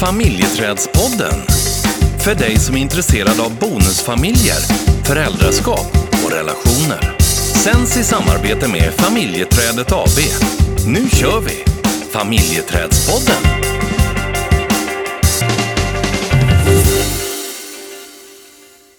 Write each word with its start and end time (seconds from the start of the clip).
Familjeträdspodden. 0.00 1.40
För 2.24 2.34
dig 2.34 2.56
som 2.56 2.76
är 2.76 2.80
intresserad 2.80 3.40
av 3.40 3.58
bonusfamiljer, 3.58 4.60
föräldraskap 5.04 5.86
och 6.24 6.32
relationer. 6.32 7.18
Sänds 7.64 7.96
i 7.96 8.04
samarbete 8.04 8.68
med 8.68 8.92
Familjeträdet 8.92 9.92
AB. 9.92 10.18
Nu 10.86 11.08
kör 11.08 11.40
vi! 11.40 11.64
Familjeträdspodden. 12.12 13.42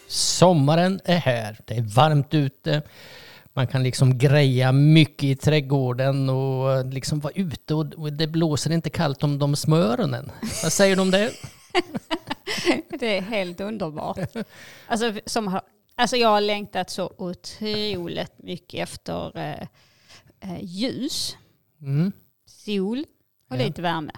Sommaren 0.07 0.99
är 1.05 1.17
här. 1.17 1.57
Det 1.65 1.73
är 1.73 1.95
varmt 1.95 2.33
ute. 2.33 2.81
Man 3.59 3.67
kan 3.67 3.83
liksom 3.83 4.17
greja 4.17 4.71
mycket 4.71 5.23
i 5.23 5.35
trädgården 5.35 6.29
och 6.29 6.85
liksom 6.85 7.19
vara 7.19 7.33
ute 7.35 7.73
och 7.73 8.13
det 8.13 8.27
blåser 8.27 8.71
inte 8.71 8.89
kallt 8.89 9.23
om 9.23 9.39
de 9.39 9.55
små 9.55 9.75
öronen. 9.75 10.31
Vad 10.63 10.73
säger 10.73 10.95
du 10.95 11.01
om 11.01 11.11
det? 11.11 11.31
Det 12.99 13.17
är 13.17 13.21
helt 13.21 13.61
underbart. 13.61 14.19
Alltså, 14.87 15.13
som, 15.25 15.47
har- 15.47 15.61
alltså 15.95 16.15
jag 16.17 16.29
har 16.29 16.41
längtat 16.41 16.89
så 16.89 17.13
otroligt 17.17 18.31
mycket 18.37 18.79
efter 18.83 19.37
eh, 19.37 19.67
eh, 20.51 20.59
ljus, 20.61 21.37
Mm. 21.81 22.11
sol 22.45 23.05
och 23.49 23.55
Ja. 23.55 23.65
lite 23.65 23.81
värme. 23.81 24.11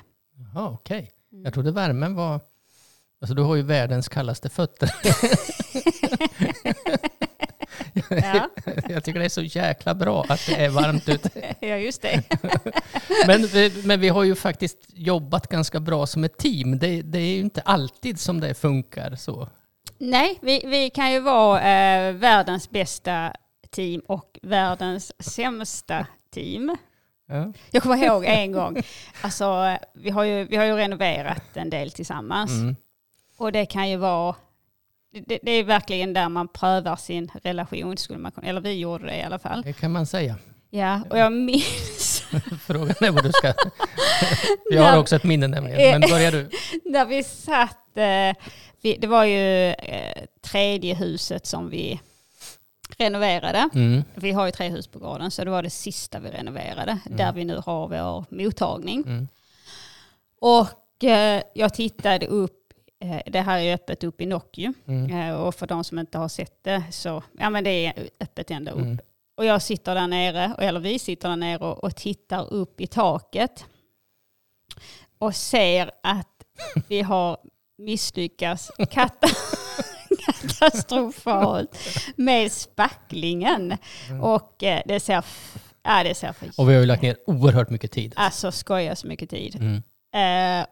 Jaha, 0.53 0.69
okej. 0.69 1.11
Jag 1.29 1.53
trodde 1.53 1.71
värmen 1.71 2.15
var... 2.15 2.39
Alltså 3.21 3.33
du 3.35 3.41
har 3.41 3.55
ju 3.55 3.61
världens 3.61 4.09
kallaste 4.09 4.49
fötter. 4.49 4.89
Ja, 8.09 8.49
Jag 8.89 9.03
tycker 9.03 9.19
det 9.19 9.25
är 9.25 9.29
så 9.29 9.41
jäkla 9.41 9.95
bra 9.95 10.25
att 10.29 10.45
det 10.47 10.65
är 10.65 10.69
varmt 10.69 11.09
ute. 11.09 11.55
ja 11.59 11.77
just 11.77 12.01
det. 12.01 12.23
Men, 13.27 13.47
men 13.83 13.99
vi 13.99 14.09
har 14.09 14.23
ju 14.23 14.35
faktiskt 14.35 14.77
jobbat 14.87 15.47
ganska 15.47 15.79
bra 15.79 16.07
som 16.07 16.23
ett 16.23 16.37
team. 16.37 16.79
Det, 16.79 17.01
det 17.01 17.19
är 17.19 17.35
ju 17.35 17.39
inte 17.39 17.61
alltid 17.61 18.19
som 18.19 18.39
det 18.39 18.53
funkar 18.53 19.15
så. 19.15 19.49
Nej, 19.97 20.39
vi, 20.41 20.63
vi 20.65 20.89
kan 20.89 21.11
ju 21.11 21.19
vara 21.19 21.59
eh, 21.61 22.13
världens 22.13 22.69
bästa 22.69 23.33
team 23.69 24.01
och 24.07 24.39
världens 24.41 25.23
sämsta 25.23 26.05
team. 26.33 26.77
Ja. 27.27 27.53
Jag 27.71 27.83
kommer 27.83 28.05
ihåg 28.05 28.25
en 28.25 28.51
gång, 28.51 28.83
alltså, 29.21 29.77
vi, 29.93 30.09
har 30.09 30.23
ju, 30.23 30.43
vi 30.43 30.55
har 30.55 30.65
ju 30.65 30.75
renoverat 30.75 31.43
en 31.53 31.69
del 31.69 31.91
tillsammans. 31.91 32.51
Mm. 32.51 32.75
Och 33.37 33.51
det 33.51 33.65
kan 33.65 33.89
ju 33.89 33.97
vara, 33.97 34.35
det, 35.11 35.39
det 35.43 35.51
är 35.51 35.63
verkligen 35.63 36.13
där 36.13 36.29
man 36.29 36.47
prövar 36.47 36.95
sin 36.95 37.31
relation, 37.43 37.97
skulle 37.97 38.19
man 38.19 38.31
eller 38.43 38.61
vi 38.61 38.73
gjorde 38.73 39.05
det 39.05 39.17
i 39.17 39.23
alla 39.23 39.39
fall. 39.39 39.61
Det 39.61 39.73
kan 39.73 39.91
man 39.91 40.05
säga. 40.05 40.35
Ja, 40.69 41.01
och 41.09 41.17
jag 41.17 41.33
minns 41.33 42.23
Frågan 42.61 42.95
är 42.99 43.11
vad 43.11 43.23
du 43.23 43.31
ska... 43.31 43.53
Jag 44.71 44.83
har 44.83 44.97
också 44.97 45.15
ett 45.15 45.23
minne 45.23 45.47
nämligen. 45.47 45.99
Men 45.99 46.09
börjar 46.09 46.31
du? 46.31 46.49
när 46.91 47.05
vi 47.05 47.23
satt, 47.23 47.97
eh, 47.97 48.35
det 48.99 49.07
var 49.07 49.25
ju 49.25 49.67
eh, 49.67 50.23
tredje 50.41 50.95
huset 50.95 51.45
som 51.45 51.69
vi 51.69 52.01
renoverade. 52.97 53.69
Mm. 53.73 54.03
Vi 54.15 54.31
har 54.31 54.45
ju 54.45 54.51
tre 54.51 54.69
hus 54.69 54.87
på 54.87 54.99
gården, 54.99 55.31
så 55.31 55.43
det 55.43 55.51
var 55.51 55.63
det 55.63 55.69
sista 55.69 56.19
vi 56.19 56.29
renoverade, 56.29 56.99
där 57.05 57.33
vi 57.33 57.45
nu 57.45 57.61
har 57.65 57.87
vår 57.87 58.25
mottagning. 58.29 59.03
Mm. 59.07 59.27
Och 60.41 61.03
eh, 61.03 61.41
jag 61.53 61.73
tittade 61.73 62.27
upp, 62.27 62.60
det 63.25 63.41
här 63.41 63.59
är 63.59 63.73
öppet 63.73 64.03
upp 64.03 64.21
i 64.21 64.25
Nockju, 64.25 64.73
Mm. 64.87 65.11
eh, 65.29 65.35
och 65.35 65.55
för 65.55 65.67
de 65.67 65.83
som 65.83 65.99
inte 65.99 66.17
har 66.17 66.27
sett 66.27 66.63
det 66.63 66.83
så, 66.91 67.23
ja 67.39 67.49
men 67.49 67.63
det 67.63 67.85
är 67.85 68.09
öppet 68.19 68.51
ända 68.51 68.71
upp. 68.71 68.79
Mm. 68.81 68.99
Och 69.37 69.45
jag 69.45 69.61
sitter 69.61 69.95
där 69.95 70.07
nere, 70.07 70.55
eller 70.57 70.79
vi 70.79 70.99
sitter 70.99 71.29
där 71.29 71.35
nere 71.35 71.57
och, 71.57 71.83
och 71.83 71.95
tittar 71.95 72.53
upp 72.53 72.81
i 72.81 72.87
taket 72.87 73.65
och 75.17 75.35
ser 75.35 75.91
att 76.03 76.27
vi 76.87 77.01
har 77.01 77.37
misslyckats 77.77 78.71
kata- 78.91 79.27
katastrofalt 80.59 81.77
med 82.15 82.51
spacklingen. 82.51 83.77
Och 84.21 84.63
eh, 84.63 84.81
det 84.85 84.99
ser, 84.99 85.25
ja, 85.83 86.03
det 86.03 86.15
ser 86.15 86.33
för 86.33 86.49
Och 86.57 86.69
vi 86.69 86.73
har 86.73 86.79
ju 86.81 86.85
lagt 86.85 87.01
ner 87.01 87.17
oerhört 87.27 87.69
mycket 87.69 87.91
tid. 87.91 88.13
Alltså 88.15 88.51
skoja 88.51 88.95
så 88.95 89.07
mycket 89.07 89.29
tid. 89.29 89.55
Mm. 89.55 89.75
Eh, 90.61 90.67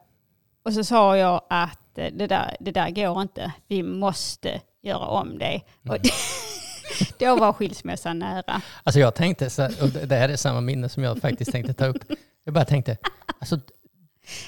och 0.62 0.72
så 0.72 0.84
sa 0.84 1.16
jag 1.16 1.40
att 1.50 1.98
eh, 1.98 2.12
det 2.12 2.26
där, 2.26 2.56
det 2.60 2.70
där 2.70 2.90
går 2.90 3.22
inte. 3.22 3.52
Vi 3.68 3.82
måste 3.82 4.60
göra 4.82 5.06
om 5.06 5.38
det. 5.38 5.60
Och 5.88 5.96
då 7.18 7.36
var 7.36 7.52
skilsmässan 7.52 8.18
nära. 8.18 8.62
Alltså 8.82 9.00
jag 9.00 9.14
tänkte, 9.14 9.50
så 9.50 9.64
och 9.64 9.88
det 9.88 10.06
det 10.06 10.16
här 10.16 10.28
är 10.28 10.36
samma 10.36 10.60
minne 10.60 10.88
som 10.88 11.02
jag 11.02 11.18
faktiskt 11.18 11.52
tänkte 11.52 11.74
ta 11.74 11.86
upp. 11.86 12.04
Jag 12.44 12.54
bara 12.54 12.64
tänkte, 12.64 12.96
alltså 13.38 13.60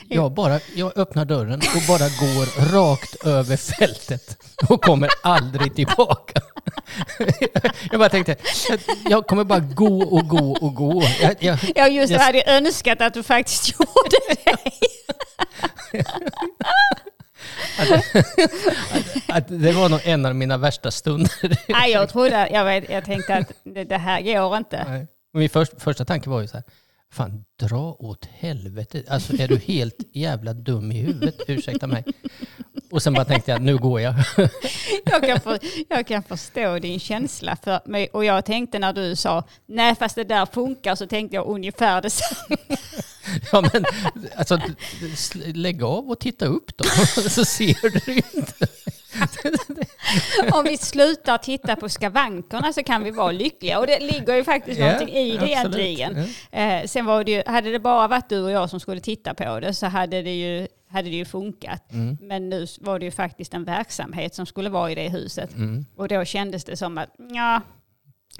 jag, 0.08 0.32
bara, 0.34 0.60
jag 0.74 0.98
öppnar 0.98 1.24
dörren 1.24 1.54
och 1.76 1.82
bara 1.88 1.98
går 2.08 2.72
rakt 2.72 3.26
över 3.26 3.56
fältet 3.56 4.36
och 4.68 4.84
kommer 4.84 5.08
aldrig 5.22 5.74
tillbaka. 5.74 6.40
Jag 7.90 7.98
bara 8.00 8.08
tänkte, 8.08 8.36
jag- 9.10 9.26
kommer 9.26 9.44
bara 9.44 9.58
gå 9.60 10.02
och 10.02 10.28
gå 10.28 10.52
och 10.60 10.74
gå. 10.74 11.02
Jag, 11.22 11.34
jag, 11.40 11.58
Jag 11.74 11.90
just 11.92 12.12
Jag- 12.12 12.20
hade 12.20 12.42
önskat 12.46 13.00
att 13.00 13.14
du 13.14 13.22
faktiskt 13.22 13.72
gjorde 13.72 14.16
det. 14.44 14.56
att 19.28 19.48
det 19.48 19.72
var 19.72 19.88
nog 19.88 20.00
en 20.04 20.26
av 20.26 20.34
mina 20.34 20.56
värsta 20.56 20.90
stunder. 20.90 21.58
Nej, 21.68 21.90
jag 21.92 22.08
trodde, 22.08 22.48
jag, 22.52 22.64
vet, 22.64 22.90
jag 22.90 23.04
tänkte 23.04 23.34
att 23.34 23.52
det, 23.64 23.84
det 23.84 23.96
här 23.98 24.22
går 24.22 24.56
inte. 24.56 24.84
Nej. 24.88 25.06
Min 25.34 25.50
först, 25.50 25.72
första 25.78 26.04
tanke 26.04 26.30
var 26.30 26.40
ju 26.40 26.48
så 26.48 26.56
här, 26.56 26.64
fan 27.12 27.44
dra 27.60 27.96
åt 27.98 28.24
helvete. 28.24 29.02
Alltså 29.08 29.36
är 29.36 29.48
du 29.48 29.56
helt 29.56 29.98
jävla 30.12 30.52
dum 30.52 30.92
i 30.92 31.00
huvudet? 31.00 31.40
Ursäkta 31.48 31.86
mig. 31.86 32.04
Och 32.90 33.02
sen 33.02 33.14
bara 33.14 33.24
tänkte 33.24 33.50
jag, 33.50 33.62
nu 33.62 33.78
går 33.78 34.00
jag. 34.00 34.14
Jag 35.04 35.22
kan, 35.22 35.40
för, 35.40 35.58
jag 35.88 36.06
kan 36.06 36.22
förstå 36.22 36.78
din 36.78 37.00
känsla. 37.00 37.56
För 37.62 37.80
mig. 37.84 38.08
Och 38.12 38.24
jag 38.24 38.44
tänkte 38.44 38.78
när 38.78 38.92
du 38.92 39.16
sa, 39.16 39.44
nej 39.66 39.94
fast 39.94 40.14
det 40.14 40.24
där 40.24 40.46
funkar, 40.46 40.94
så 40.94 41.06
tänkte 41.06 41.36
jag 41.36 41.46
ungefär 41.46 42.02
detsamma. 42.02 42.56
Ja 43.52 43.60
men 43.72 43.84
alltså 44.36 44.58
lägg 45.54 45.82
av 45.82 46.10
och 46.10 46.20
titta 46.20 46.46
upp 46.46 46.76
då. 46.76 46.84
Så 47.30 47.44
ser 47.44 48.06
du 48.06 48.14
inte. 48.14 48.66
Om 50.52 50.64
vi 50.64 50.76
slutar 50.76 51.38
titta 51.38 51.76
på 51.76 51.88
skavankerna 51.88 52.72
så 52.72 52.82
kan 52.82 53.04
vi 53.04 53.10
vara 53.10 53.32
lyckliga. 53.32 53.78
Och 53.78 53.86
det 53.86 54.00
ligger 54.00 54.36
ju 54.36 54.44
faktiskt 54.44 54.80
Ja, 54.80 54.86
någonting 54.86 55.14
i 55.14 55.36
det 55.36 55.48
egentligen. 55.48 56.16
Eh, 56.50 56.84
sen 56.86 57.06
var 57.06 57.24
det 57.24 57.32
ju, 57.32 57.42
hade 57.46 57.70
det 57.70 57.78
bara 57.78 58.08
varit 58.08 58.28
du 58.28 58.42
och 58.42 58.50
jag 58.50 58.70
som 58.70 58.80
skulle 58.80 59.00
titta 59.00 59.34
på 59.34 59.60
det 59.60 59.74
så 59.74 59.86
hade 59.86 60.22
det 60.22 60.34
ju, 60.34 60.68
hade 60.88 61.08
det 61.08 61.16
ju 61.16 61.24
funkat. 61.24 61.92
Mm. 61.92 62.18
Men 62.20 62.48
nu 62.48 62.66
var 62.80 62.98
det 62.98 63.04
ju 63.04 63.10
faktiskt 63.10 63.54
en 63.54 63.64
verksamhet 63.64 64.34
som 64.34 64.46
skulle 64.46 64.70
vara 64.70 64.90
i 64.90 64.94
det 64.94 65.08
huset. 65.08 65.54
Mm. 65.54 65.86
Och 65.96 66.08
då 66.08 66.24
kändes 66.24 66.64
det 66.64 66.76
som 66.76 66.98
att 66.98 67.08
ja, 67.34 67.60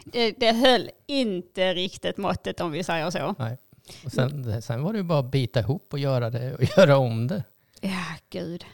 det, 0.04 0.34
det 0.38 0.52
höll 0.52 0.90
inte 1.06 1.74
riktigt 1.74 2.16
måttet 2.16 2.60
om 2.60 2.72
vi 2.72 2.84
säger 2.84 3.10
så. 3.10 3.34
Nej. 3.38 3.58
Och 4.04 4.12
sen, 4.12 4.62
sen 4.62 4.82
var 4.82 4.92
det 4.92 4.98
ju 4.98 5.02
bara 5.04 5.18
att 5.18 5.30
bita 5.30 5.60
ihop 5.60 5.92
och 5.92 5.98
göra 5.98 6.30
det 6.30 6.54
och 6.54 6.62
göra 6.78 6.96
om 6.96 7.26
det. 7.26 7.44
Ja, 7.80 8.04
gud. 8.30 8.64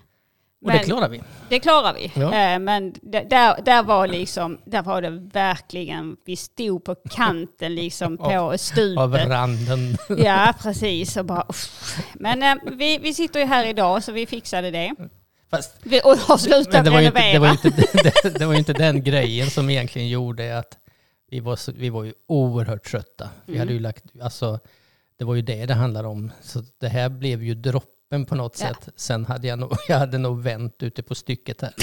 Och 0.64 0.72
det 0.72 0.78
klarar 0.78 1.08
vi. 1.08 1.22
Det 1.48 1.60
klarar 1.60 1.94
vi. 1.94 2.12
Ja. 2.14 2.34
Eh, 2.34 2.58
Men 2.58 2.94
där, 3.02 3.62
där, 3.64 3.82
var 3.82 4.06
liksom, 4.06 4.58
där 4.64 4.82
var 4.82 5.02
det 5.02 5.10
verkligen, 5.10 6.16
vi 6.24 6.36
stod 6.36 6.84
på 6.84 6.94
kanten 7.10 7.74
liksom 7.74 8.16
på 8.18 8.24
Av 8.24 8.56
stupet. 8.56 9.28
randen. 9.28 9.96
Ja, 10.18 10.54
precis. 10.62 11.16
Och 11.16 11.24
bara, 11.24 11.44
uff. 11.48 11.96
Men 12.14 12.42
eh, 12.42 12.54
vi, 12.72 12.98
vi 12.98 13.14
sitter 13.14 13.40
ju 13.40 13.46
här 13.46 13.66
idag 13.66 14.02
så 14.04 14.12
vi 14.12 14.26
fixade 14.26 14.70
det. 14.70 14.94
Fast 15.50 15.76
Vi, 15.82 16.00
och 16.04 16.10
har 16.16 16.36
slutat 16.36 16.72
Men 16.72 16.84
det 16.84 16.90
var, 16.90 17.00
ju 17.00 17.06
inte, 17.06 17.20
renovera. 17.20 17.32
det, 17.32 17.38
var 17.38 17.50
inte, 17.50 17.70
det, 18.32 18.38
det 18.38 18.46
var 18.46 18.52
ju 18.52 18.58
inte 18.58 18.72
den 18.72 19.02
grejen 19.02 19.50
som 19.50 19.70
egentligen 19.70 20.08
gjorde 20.08 20.58
att 20.58 20.78
vi 21.30 21.40
var, 21.40 21.72
vi 21.72 21.90
var 21.90 22.04
ju 22.04 22.12
oerhört 22.28 22.84
trötta. 22.84 23.28
Vi 23.46 23.52
Mm. 23.52 23.60
hade 23.60 23.72
ju 23.72 23.80
lagt, 23.80 24.04
alltså, 24.22 24.58
det 25.18 25.24
var 25.24 25.34
ju 25.34 25.42
det 25.42 25.66
det 25.66 25.74
handlade 25.74 26.08
om. 26.08 26.32
Så 26.42 26.62
det 26.80 26.88
här 26.88 27.08
blev 27.08 27.42
ju 27.42 27.54
droppen 28.10 28.26
på 28.26 28.34
något 28.34 28.60
Ja. 28.60 28.66
sätt. 28.68 28.88
Sen 28.96 29.24
hade 29.26 29.48
jag 29.48 29.58
nog, 29.58 29.72
jag 29.88 29.98
hade 29.98 30.18
nog 30.18 30.42
vänt 30.42 30.82
ute 30.82 31.02
på 31.02 31.14
stycket 31.14 31.62
här. 31.62 31.74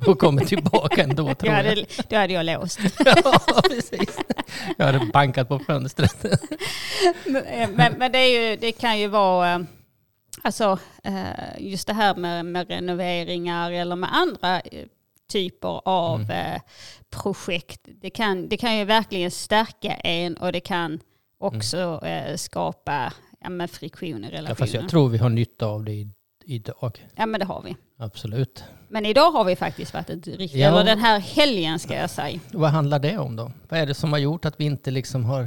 och 0.08 0.18
kommit 0.18 0.48
tillbaka 0.48 1.02
ändå 1.02 1.34
tror 1.34 1.52
Jag 1.52 1.64
hade, 1.64 1.86
då 2.08 2.16
hade 2.16 2.32
jag 2.32 2.46
låst. 2.46 2.78
ja, 3.04 3.40
precis. 3.70 4.16
Jag 4.78 4.86
hade 4.86 5.06
bankat 5.12 5.48
på 5.48 5.58
fönstret. 5.58 6.24
Men, 7.26 7.72
men, 7.74 7.92
men 7.98 8.12
det, 8.12 8.18
är 8.18 8.50
ju, 8.50 8.56
det 8.56 8.72
kan 8.72 8.98
ju 8.98 9.08
vara, 9.08 9.54
eh, 9.54 9.60
alltså 10.42 10.78
eh, 11.04 11.58
just 11.58 11.86
det 11.86 11.94
här 11.94 12.14
med, 12.14 12.46
med 12.46 12.68
renoveringar 12.68 13.70
eller 13.72 13.96
med 13.96 14.10
andra 14.16 14.60
eh, 14.60 14.86
typer 15.32 15.80
av 15.88 16.20
Mm. 16.20 16.30
eh, 16.30 16.60
projekt. 17.10 17.80
Det 17.84 18.10
kan, 18.10 18.48
det 18.48 18.56
kan 18.56 18.76
ju 18.76 18.84
verkligen 18.84 19.30
stärka 19.30 19.94
en 19.94 20.36
och 20.36 20.52
det 20.52 20.60
kan 20.60 21.00
också 21.38 22.00
eh, 22.04 22.36
skapa 22.36 23.12
ja, 23.40 23.48
men 23.50 23.68
friktion 23.68 24.08
i 24.08 24.12
Mm. 24.12 24.22
Ja, 24.30 24.38
relationen. 24.38 24.56
fast 24.56 24.74
jag 24.74 24.88
tror 24.88 25.08
vi 25.08 25.18
har 25.18 25.28
nytta 25.28 25.66
av 25.66 25.84
det 25.84 26.08
idag. 26.44 27.06
Ja 27.16 27.26
men 27.26 27.40
det 27.40 27.46
har 27.46 27.62
vi. 27.62 27.76
Absolut. 27.98 28.64
Men 28.88 29.06
idag 29.06 29.30
har 29.30 29.44
vi 29.44 29.56
faktiskt 29.56 29.94
varit 29.94 30.10
ett 30.10 30.26
riktigt, 30.26 30.60
Ja. 30.60 30.68
eller 30.68 30.84
den 30.84 30.98
här 30.98 31.18
helgen 31.20 31.78
ska 31.78 31.94
jag 31.94 32.10
säga. 32.10 32.40
Vad 32.52 32.70
handlar 32.70 32.98
det 32.98 33.18
om 33.18 33.36
då? 33.36 33.52
Vad 33.68 33.80
är 33.80 33.86
det 33.86 33.94
som 33.94 34.12
har 34.12 34.18
gjort 34.18 34.44
att 34.44 34.60
vi 34.60 34.64
inte 34.64 34.90
liksom 34.90 35.24
har, 35.24 35.42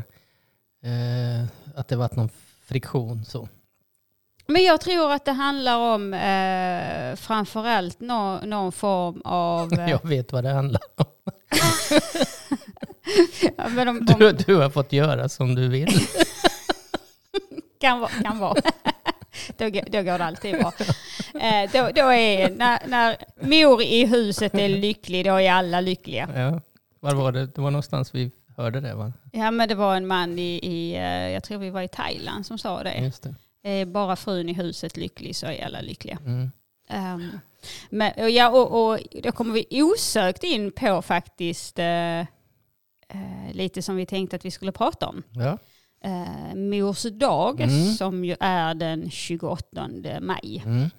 eh, 0.84 1.46
att 1.76 1.88
det 1.88 1.96
varit 1.96 2.16
någon 2.16 2.30
friktion 2.66 3.26
så? 3.26 3.50
Men 4.48 4.64
jag 4.64 4.82
tror 4.82 5.12
att 5.12 5.26
det 5.26 5.32
handlar 5.32 5.78
om 5.78 6.14
eh, 6.14 7.16
framförallt 7.16 8.00
nå, 8.00 8.40
någon 8.42 8.72
form 8.72 9.22
av... 9.26 9.74
Eh, 9.80 9.90
Jag 9.90 10.08
vet 10.08 10.32
vad 10.34 10.44
det 10.44 10.50
handlar 10.50 10.82
om. 10.96 11.06
ja, 13.58 13.68
men 13.70 13.88
om, 13.88 14.06
Du, 14.06 14.30
om, 14.30 14.36
du 14.46 14.56
har 14.56 14.70
fått 14.70 14.94
göra 14.94 15.30
som 15.30 15.56
du 15.56 15.68
vill. 15.68 15.90
kan 17.80 18.00
vara. 18.00 18.10
Kan 18.10 18.40
vara. 18.40 18.56
då, 19.58 19.70
då 19.70 20.04
går 20.04 20.18
det 20.18 20.26
alltid 20.26 20.56
bra. 20.56 20.74
Eh, 21.42 21.72
då, 21.74 21.90
då 21.96 22.14
är, 22.14 22.50
när, 22.50 22.88
när 22.88 23.18
mor 23.40 23.82
i 23.82 24.06
huset 24.06 24.56
är 24.56 24.70
lycklig, 24.70 25.26
då 25.26 25.36
är 25.36 25.52
alla 25.52 25.82
lyckliga. 25.82 26.30
Ja. 26.36 26.62
Var 27.00 27.16
var 27.16 27.32
det? 27.32 27.46
Det 27.46 27.62
var 27.62 27.72
någonstans 27.72 28.16
vi 28.16 28.32
hörde 28.58 28.80
det 28.80 28.94
va? 28.94 29.14
Ja, 29.32 29.52
men 29.52 29.68
det 29.68 29.76
var 29.76 29.96
en 29.96 30.08
man 30.08 30.40
i, 30.40 30.60
i 30.64 30.96
eh, 30.96 31.30
jag 31.30 31.44
tror 31.44 31.58
vi 31.58 31.70
var 31.70 31.82
i 31.82 31.88
Thailand 31.88 32.46
som 32.46 32.58
sa 32.58 32.84
det. 32.84 32.98
Just 32.98 33.24
det. 33.24 33.36
Är 33.64 33.86
bara 33.86 34.16
frun 34.16 34.50
i 34.50 34.54
huset 34.54 34.98
lycklig 34.98 35.36
så 35.36 35.46
är 35.46 35.66
alla 35.66 35.82
lyckliga. 35.82 36.18
Mm. 36.26 36.52
Um, 36.94 37.40
men, 37.90 38.14
och, 38.18 38.30
ja, 38.30 38.50
och, 38.50 38.92
och 38.92 39.00
då 39.24 39.32
kommer 39.32 39.54
vi 39.54 39.84
osökt 39.84 40.44
in 40.44 40.72
på 40.72 41.02
faktiskt 41.02 41.80
eh, 41.80 42.20
eh, 42.20 42.26
lite 43.52 43.82
som 43.82 43.96
vi 43.96 44.06
tänkte 44.06 44.36
att 44.36 44.46
vi 44.46 44.52
skulle 44.52 44.72
prata 44.72 45.08
om. 45.08 45.24
Ja. 45.32 45.58
Eh, 46.04 46.56
Mors 46.56 47.04
dag 47.04 47.62
Mm. 47.62 47.86
som 47.94 48.26
ju 48.26 48.36
är 48.40 48.74
den 48.74 49.10
28 49.10 49.88
maj. 50.22 50.62
Mm. 50.66 50.90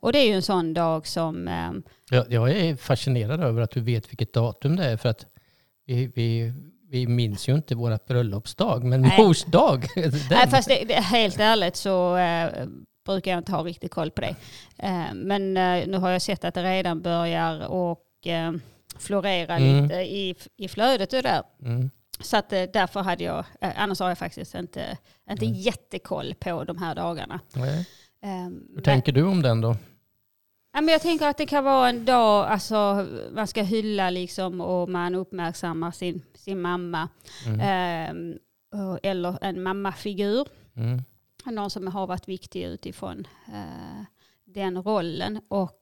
Och 0.00 0.12
det 0.12 0.18
är 0.18 0.26
ju 0.26 0.32
en 0.34 0.42
sån 0.42 0.74
dag 0.74 1.06
som, 1.06 1.48
eh, 1.48 1.70
Jag, 2.10 2.32
jag 2.32 2.50
är 2.50 2.76
fascinerad 2.76 3.40
över 3.40 3.62
att 3.62 3.70
du 3.70 3.80
vet 3.80 4.10
vilket 4.10 4.32
datum 4.32 4.76
det 4.76 4.84
är 4.84 4.96
för 4.96 5.08
att 5.08 5.26
vi, 5.86 6.06
vi, 6.14 6.52
vi 6.90 7.06
minns 7.06 7.48
ju 7.48 7.54
inte 7.54 7.74
våra 7.74 7.98
bröllopsdag, 8.08 8.84
men 8.84 9.00
Nej. 9.02 9.18
mors 9.22 9.44
dag. 9.44 9.86
den. 9.94 10.12
nej, 10.30 10.48
fast 10.48 10.68
det, 10.68 10.84
det, 10.88 10.94
helt 10.94 11.40
ärligt 11.40 11.76
så 11.76 12.16
eh, 12.16 12.66
brukar 13.06 13.30
jag 13.30 13.38
inte 13.40 13.52
ha 13.52 13.62
riktigt 13.64 13.90
koll 13.90 14.10
på 14.10 14.20
det. 14.20 14.34
Eh, 14.78 15.14
men 15.14 15.56
eh, 15.56 15.86
nu 15.86 15.96
har 15.98 16.10
jag 16.10 16.22
sett 16.22 16.44
att 16.44 16.54
det 16.54 16.62
redan 16.62 17.02
börjar 17.02 17.66
och 17.66 18.26
eh, 18.26 18.52
florera 18.98 19.56
Mm. 19.56 19.82
lite 19.82 19.94
i, 19.94 20.34
i 20.56 20.68
flödet 20.68 21.12
och 21.12 21.22
där. 21.22 21.42
Mm. 21.62 21.90
Så 22.20 22.36
att, 22.36 22.52
eh, 22.52 22.62
därför 22.72 23.00
hade 23.00 23.24
jag, 23.24 23.44
eh, 23.60 23.72
annars 23.76 24.00
har 24.00 24.08
jag 24.08 24.18
faktiskt 24.18 24.54
inte, 24.54 24.98
inte 25.30 25.44
Mm. 25.46 25.58
jättekoll 25.58 26.34
på 26.34 26.64
de 26.64 26.78
här 26.78 26.94
dagarna. 26.94 27.40
Nej. 27.54 27.88
Ehm, 28.22 28.52
Hur 28.68 28.74
men- 28.74 28.82
tänker 28.82 29.12
du 29.12 29.22
om 29.22 29.42
den 29.42 29.60
då? 29.60 29.76
Men 30.72 30.88
jag 30.88 31.02
tänker 31.02 31.28
att 31.28 31.36
det 31.38 31.46
kan 31.46 31.64
vara 31.64 31.88
en 31.88 32.04
dag, 32.04 32.46
alltså 32.46 33.06
man 33.32 33.46
ska 33.46 33.62
hylla 33.62 34.10
liksom 34.10 34.60
och 34.60 34.88
man 34.88 35.14
uppmärksammar 35.14 35.90
sin, 35.90 36.22
sin 36.34 36.60
mamma. 36.60 37.08
Mm. 37.46 37.60
Ehm, 37.60 38.38
eller 39.02 39.38
en 39.44 39.62
mammafigur. 39.62 40.48
Mm. 40.76 41.02
Någon 41.44 41.70
som 41.70 41.86
har 41.86 42.06
varit 42.06 42.28
viktig 42.28 42.64
utifrån 42.64 43.26
eh, 43.48 44.04
den 44.44 44.82
rollen. 44.82 45.40
Och 45.48 45.80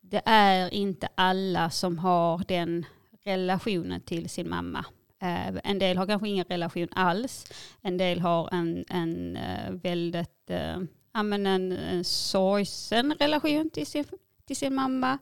det 0.00 0.22
är 0.24 0.74
inte 0.74 1.08
alla 1.14 1.70
som 1.70 1.98
har 1.98 2.42
den 2.48 2.86
relationen 3.28 4.00
till 4.00 4.28
sin 4.28 4.48
mamma. 4.48 4.84
Eh, 5.22 5.48
en 5.64 5.78
del 5.78 5.96
har 5.96 6.06
kanske 6.06 6.28
ingen 6.28 6.44
relation 6.44 6.88
alls. 6.92 7.52
En 7.82 7.98
del 7.98 8.20
har 8.20 8.48
en, 8.54 8.84
en 8.88 9.36
eh, 9.36 9.70
väldigt, 9.72 10.50
eh, 10.50 10.78
ja, 11.14 11.22
men 11.22 11.46
en, 11.46 11.72
en 11.72 12.04
sorgsen 12.04 13.14
relation 13.20 13.70
till 13.70 13.86
sin, 13.86 14.04
till 14.46 14.56
sin 14.56 14.74
mamma. 14.74 15.18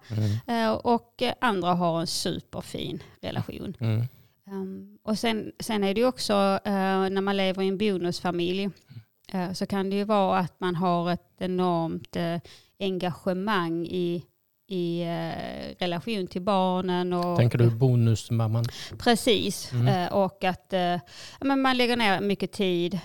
Mm. 0.47 0.77
Och 0.77 1.23
andra 1.41 1.75
har 1.75 2.01
en 2.01 2.07
superfin 2.07 3.03
relation. 3.23 3.77
Mm. 3.81 4.05
Um, 4.51 4.99
och 5.03 5.19
sen, 5.19 5.53
sen 5.61 5.85
är 5.85 5.95
det 5.95 6.01
ju 6.01 6.07
också 6.07 6.35
när 6.65 7.21
man 7.21 7.37
lever 7.37 7.63
i 7.63 7.69
en 7.69 7.79
bonusfamilj 7.79 8.71
så 9.55 9.67
kan 9.67 9.91
det 9.91 9.97
ju 9.97 10.05
vara 10.05 10.39
att 10.39 10.61
man 10.61 10.75
har 10.75 11.11
ett 11.11 11.33
enormt 11.39 12.17
engagemang 12.79 13.87
i, 13.87 14.25
i 14.69 15.03
eh, 15.03 15.75
relation 15.79 16.27
till 16.27 16.43
barnen. 16.43 17.13
Och, 17.13 17.37
Tänker 17.37 17.59
du 17.59 17.71
bonusmamman? 17.71 18.65
Precis. 18.99 19.73
Mm. 19.73 19.87
Eh, 19.89 20.13
och 20.13 20.45
att 20.45 20.73
eh, 20.73 21.01
men 21.41 21.61
man 21.63 21.77
lägger 21.77 21.97
ner 21.97 22.21
mycket 22.21 22.53
tid, 22.53 22.99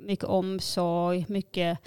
mycket 0.00 0.24
omsorg, 0.24 1.24
mycket, 1.28 1.78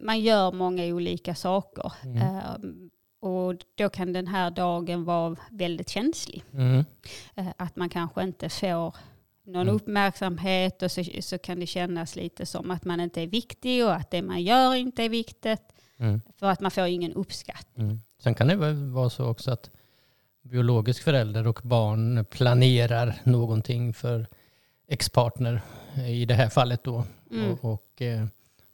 man 0.00 0.20
gör 0.20 0.52
många 0.52 0.84
olika 0.84 1.34
saker. 1.34 1.92
Mm. 2.04 2.90
Och 3.20 3.54
då 3.74 3.88
kan 3.88 4.12
den 4.12 4.26
här 4.26 4.50
dagen 4.50 5.04
vara 5.04 5.36
väldigt 5.50 5.88
känslig. 5.88 6.44
Mm. 6.52 6.84
Att 7.56 7.76
man 7.76 7.88
kanske 7.88 8.22
inte 8.22 8.48
får 8.48 8.96
någon 9.46 9.62
Mm. 9.62 9.74
uppmärksamhet 9.74 10.82
och 10.82 10.90
så, 10.92 11.04
så 11.20 11.38
kan 11.38 11.60
det 11.60 11.66
kännas 11.66 12.16
lite 12.16 12.46
som 12.46 12.70
att 12.70 12.84
man 12.84 13.00
inte 13.00 13.22
är 13.22 13.26
viktig 13.26 13.84
och 13.84 13.94
att 13.94 14.10
det 14.10 14.22
man 14.22 14.42
gör 14.42 14.74
inte 14.74 15.04
är 15.04 15.08
viktigt. 15.08 15.62
Mm. 15.98 16.20
För 16.38 16.46
att 16.46 16.60
man 16.60 16.70
får 16.70 16.86
ingen 16.86 17.12
uppskattning. 17.12 18.00
Sen 18.18 18.34
kan 18.34 18.46
det 18.46 18.56
väl 18.56 18.90
vara 18.90 19.10
så 19.10 19.24
också 19.24 19.50
att 19.50 19.70
biologisk 20.42 21.02
förälder 21.02 21.46
och 21.46 21.60
barn 21.62 22.24
planerar 22.24 23.14
någonting 23.24 23.94
för 23.94 24.26
ex-partner 24.88 25.60
i 26.08 26.24
det 26.24 26.34
här 26.34 26.48
fallet 26.48 26.84
då. 26.84 27.04
Mm. 27.30 27.52
Och, 27.52 27.64
och 27.72 28.02
eh, 28.02 28.26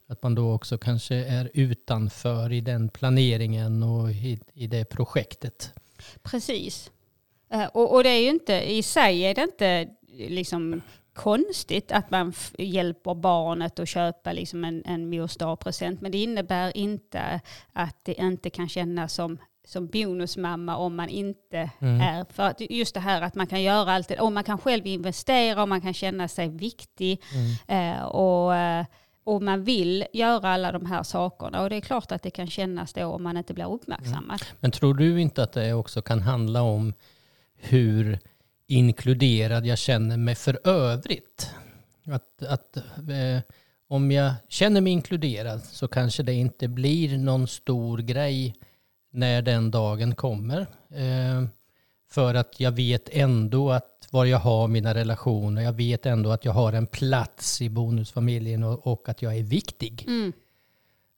att 0.07 0.23
man 0.23 0.35
då 0.35 0.53
också 0.53 0.77
kanske 0.77 1.15
är 1.15 1.51
utanför 1.53 2.51
i 2.51 2.61
den 2.61 2.89
planeringen 2.89 3.83
och 3.83 4.11
i, 4.11 4.39
i 4.53 4.67
det 4.67 4.85
projektet. 4.85 5.73
Precis. 6.23 6.91
Eh, 7.49 7.65
och, 7.65 7.93
och 7.93 8.03
det 8.03 8.09
är 8.09 8.21
ju 8.21 8.29
inte, 8.29 8.71
i 8.71 8.83
sig 8.83 9.21
är 9.21 9.35
det 9.35 9.41
inte 9.41 9.89
liksom 10.17 10.81
konstigt 11.15 11.91
att 11.91 12.11
man 12.11 12.33
hjälper 12.57 13.13
barnet 13.15 13.79
att 13.79 13.89
köpa 13.89 14.31
liksom 14.31 14.63
en, 14.63 14.83
en 14.85 15.27
present 15.59 16.01
Men 16.01 16.11
det 16.11 16.17
innebär 16.17 16.77
inte 16.77 17.41
att 17.73 17.95
det 18.03 18.13
inte 18.13 18.49
kan 18.49 18.69
kännas 18.69 19.13
som, 19.13 19.37
som 19.67 19.87
bonusmamma 19.87 20.77
om 20.77 20.95
man 20.95 21.09
inte 21.09 21.69
Mm. 21.79 22.01
är. 22.01 22.25
För 22.33 22.43
att 22.43 22.61
just 22.69 22.93
det 22.93 22.99
här 22.99 23.21
att 23.21 23.35
man 23.35 23.47
kan 23.47 23.63
göra 23.63 23.93
allt 23.93 24.11
och 24.19 24.31
man 24.31 24.43
kan 24.43 24.57
själv 24.57 24.87
investera 24.87 25.61
och 25.61 25.69
man 25.69 25.81
kan 25.81 25.93
känna 25.93 26.27
sig 26.27 26.49
viktig. 26.49 27.21
Mm. 27.67 27.95
Eh, 27.97 28.03
och, 28.03 28.55
eh, 28.55 28.85
och 29.23 29.41
man 29.41 29.63
vill 29.63 30.05
göra 30.13 30.49
alla 30.49 30.71
de 30.71 30.85
här 30.85 31.03
sakerna. 31.03 31.61
Och 31.61 31.69
det 31.69 31.75
är 31.75 31.81
klart 31.81 32.11
att 32.11 32.21
det 32.21 32.31
kan 32.31 32.47
kännas 32.47 32.93
då 32.93 33.05
om 33.05 33.23
man 33.23 33.37
inte 33.37 33.53
blir 33.53 33.71
uppmärksammad. 33.73 34.41
Men 34.59 34.71
tror 34.71 34.93
du 34.93 35.21
inte 35.21 35.43
att 35.43 35.53
det 35.53 35.73
också 35.73 36.01
kan 36.01 36.21
handla 36.21 36.61
om 36.61 36.93
hur 37.55 38.19
inkluderad 38.67 39.65
jag 39.65 39.77
känner 39.77 40.17
mig 40.17 40.35
för 40.35 40.59
övrigt? 40.63 41.49
Att, 42.05 42.43
att 42.43 42.77
eh, 42.77 43.41
om 43.87 44.11
jag 44.11 44.33
känner 44.47 44.81
mig 44.81 44.93
inkluderad 44.93 45.63
så 45.63 45.87
kanske 45.87 46.23
det 46.23 46.33
inte 46.33 46.67
blir 46.67 47.17
någon 47.17 47.47
stor 47.47 47.97
grej 47.97 48.55
när 49.11 49.41
den 49.41 49.71
dagen 49.71 50.15
kommer. 50.15 50.61
Eh, 50.89 51.47
för 52.09 52.35
att 52.35 52.59
jag 52.59 52.71
vet 52.71 53.09
ändå 53.11 53.71
att 53.71 54.07
var 54.11 54.25
jag 54.25 54.37
har 54.37 54.67
mina 54.67 54.93
relationer, 54.93 55.61
jag 55.61 55.73
vet 55.73 56.05
ändå 56.05 56.31
att 56.31 56.45
jag 56.45 56.51
har 56.51 56.73
en 56.73 56.87
plats 56.87 57.61
i 57.61 57.69
bonusfamiljen 57.69 58.63
och, 58.63 58.87
och 58.87 59.09
att 59.09 59.21
jag 59.21 59.37
är 59.37 59.43
viktig. 59.43 60.03
Mm. 60.07 60.33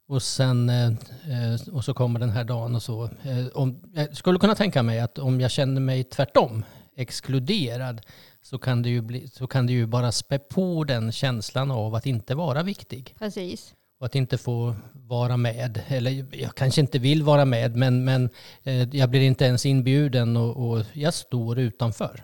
Och 0.08 0.24
sen 0.24 0.70
eh, 0.70 0.88
eh, 0.88 1.74
och 1.74 1.86
så 1.86 1.94
kommer 1.94 2.20
den 2.20 2.30
här 2.30 2.44
dagen 2.44 2.76
och 2.76 2.84
så. 2.84 3.04
Eh, 3.04 3.48
om, 3.54 3.80
jag 3.94 4.18
skulle 4.18 4.40
kunna 4.40 4.56
tänka 4.56 4.84
mig 4.84 5.00
att 5.00 5.18
om 5.18 5.42
jag 5.42 5.52
känner 5.52 5.82
mig 5.82 6.04
tvärtom, 6.04 6.66
exkluderad, 6.98 8.02
så 8.42 8.58
kan 8.58 8.82
det 8.82 8.90
ju, 8.90 9.02
bli, 9.02 9.28
så 9.28 9.48
kan 9.48 9.68
det 9.68 9.74
ju 9.74 9.86
bara 9.86 10.12
spä 10.12 10.40
på 10.40 10.84
den 10.84 11.12
känslan 11.12 11.72
av 11.72 11.96
att 11.96 12.06
inte 12.06 12.36
vara 12.36 12.64
viktig. 12.64 13.16
Precis. 13.20 13.74
Och 14.00 14.06
att 14.06 14.16
inte 14.16 14.38
få 14.38 14.76
vara 14.94 15.38
med. 15.38 15.82
Eller 15.88 16.26
jag 16.36 16.56
kanske 16.56 16.82
inte 16.82 17.00
vill 17.00 17.24
vara 17.24 17.46
med, 17.46 17.76
men, 17.76 18.04
men 18.04 18.30
eh, 18.64 18.96
jag 18.96 19.10
blir 19.10 19.22
inte 19.22 19.46
ens 19.46 19.66
inbjuden 19.66 20.38
och, 20.38 20.70
och 20.70 20.86
jag 20.94 21.14
står 21.14 21.60
utanför. 21.60 22.24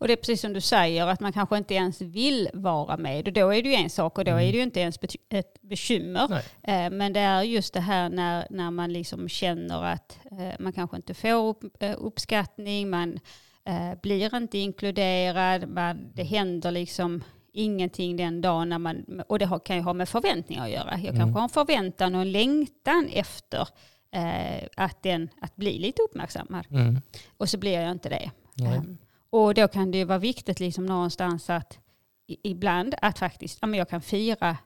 Och 0.00 0.06
det 0.06 0.12
är 0.12 0.16
precis 0.16 0.40
som 0.40 0.52
du 0.52 0.60
säger, 0.60 1.06
att 1.06 1.20
man 1.20 1.32
kanske 1.32 1.56
inte 1.56 1.74
ens 1.74 2.00
vill 2.00 2.48
vara 2.52 2.96
med. 2.96 3.26
Och 3.26 3.32
då 3.32 3.54
är 3.54 3.62
det 3.62 3.68
ju 3.68 3.74
en 3.74 3.90
sak 3.90 4.18
och 4.18 4.24
då 4.24 4.30
är 4.30 4.52
det 4.52 4.58
ju 4.58 4.62
inte 4.62 4.80
ens 4.80 4.98
ett 5.30 5.62
bekymmer. 5.62 6.28
Nej. 6.28 6.44
Eh, 6.62 6.90
Men 6.90 7.12
det 7.12 7.20
är 7.20 7.42
just 7.42 7.74
det 7.74 7.80
här 7.80 8.08
när, 8.08 8.46
när 8.50 8.70
man 8.70 8.92
liksom 8.92 9.28
känner 9.28 9.84
att 9.84 10.18
eh, 10.30 10.54
man 10.58 10.72
kanske 10.72 10.96
inte 10.96 11.14
får 11.14 11.56
eh, 11.80 11.94
uppskattning, 11.98 12.90
man 12.90 13.18
eh, 13.64 14.00
blir 14.02 14.36
inte 14.36 14.58
inkluderad, 14.58 15.68
man, 15.68 16.10
det 16.14 16.22
händer 16.24 16.70
liksom 16.70 17.24
ingenting 17.52 18.16
den 18.16 18.40
dagen 18.40 18.68
när 18.68 18.78
man, 18.78 19.22
och 19.28 19.38
det 19.38 19.44
har, 19.46 19.58
kan 19.58 19.76
ju 19.76 19.82
ha 19.82 19.92
med 19.92 20.08
förväntningar 20.08 20.64
att 20.64 20.70
göra. 20.70 20.90
Jag 20.90 21.04
Mm. 21.14 21.16
kanske 21.16 21.38
har 21.38 21.42
en 21.42 21.48
förväntan 21.48 22.14
och 22.14 22.20
en 22.20 22.32
längtan 22.32 23.08
efter 23.12 23.68
eh, 24.10 24.68
att, 24.76 25.02
den, 25.02 25.28
att 25.40 25.56
bli 25.56 25.78
lite 25.78 26.02
uppmärksammad. 26.02 26.66
Mm. 26.70 27.00
Och 27.36 27.48
så 27.48 27.58
blir 27.58 27.72
jag 27.80 27.90
inte 27.92 28.08
det. 28.08 28.30
Ehm, 28.64 28.98
och 29.30 29.54
då 29.54 29.68
kan 29.68 29.90
det 29.90 29.98
ju 29.98 30.04
vara 30.04 30.18
viktigt 30.18 30.60
liksom 30.60 30.86
någonstans 30.86 31.50
att 31.50 31.78
i- 32.26 32.50
ibland 32.50 32.94
att 33.02 33.18
faktiskt, 33.18 33.58
ja, 33.60 33.66
men 33.66 33.78
jag 33.78 33.88
kan 33.88 34.00
fira 34.00 34.56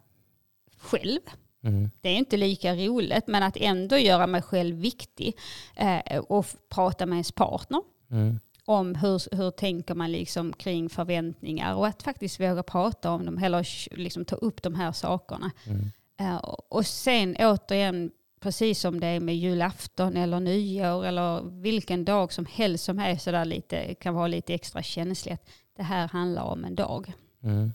själv. 0.78 1.20
Mm. 1.64 1.90
Det 2.00 2.08
är 2.08 2.16
inte 2.16 2.36
lika 2.36 2.74
roligt, 2.74 3.26
men 3.26 3.42
att 3.42 3.56
ändå 3.56 3.96
göra 3.98 4.26
mig 4.26 4.42
själv 4.42 4.76
viktig 4.76 5.38
eh, 5.76 6.18
och 6.18 6.46
prata 6.68 7.06
med 7.06 7.16
ens 7.16 7.32
partner 7.32 7.80
Mm. 8.10 8.40
Om 8.64 8.94
hur, 8.94 9.36
hur 9.36 9.50
tänker 9.50 9.94
man 9.94 10.12
liksom 10.12 10.52
kring 10.52 10.88
förväntningar 10.88 11.74
och 11.74 11.86
att 11.86 12.02
faktiskt 12.02 12.40
våga 12.40 12.62
prata 12.62 13.10
om 13.10 13.26
dem 13.26 13.38
eller 13.38 13.96
liksom 13.96 14.24
ta 14.24 14.36
upp 14.36 14.62
de 14.62 14.74
här 14.74 14.92
sakerna. 14.92 15.50
Mm. 15.66 15.90
Eh, 16.20 16.36
och 16.68 16.86
sen 16.86 17.36
återigen, 17.38 18.10
precis 18.40 18.80
som 18.80 19.00
det 19.00 19.06
är 19.06 19.20
med 19.20 19.36
julafton 19.36 20.16
eller 20.16 20.40
nyår 20.40 21.04
eller 21.04 21.60
vilken 21.62 22.04
dag 22.04 22.32
som 22.32 22.46
helst 22.46 22.84
som 22.84 22.98
är 22.98 23.16
sådär 23.16 23.44
lite, 23.44 23.94
kan 23.94 24.14
vara 24.14 24.26
lite 24.26 24.54
extra 24.54 24.82
känsligt. 24.82 25.50
Det 25.76 25.82
här 25.82 26.08
handlar 26.08 26.42
om 26.42 26.64
en 26.64 26.74
dag. 26.74 27.12
Mm. 27.42 27.72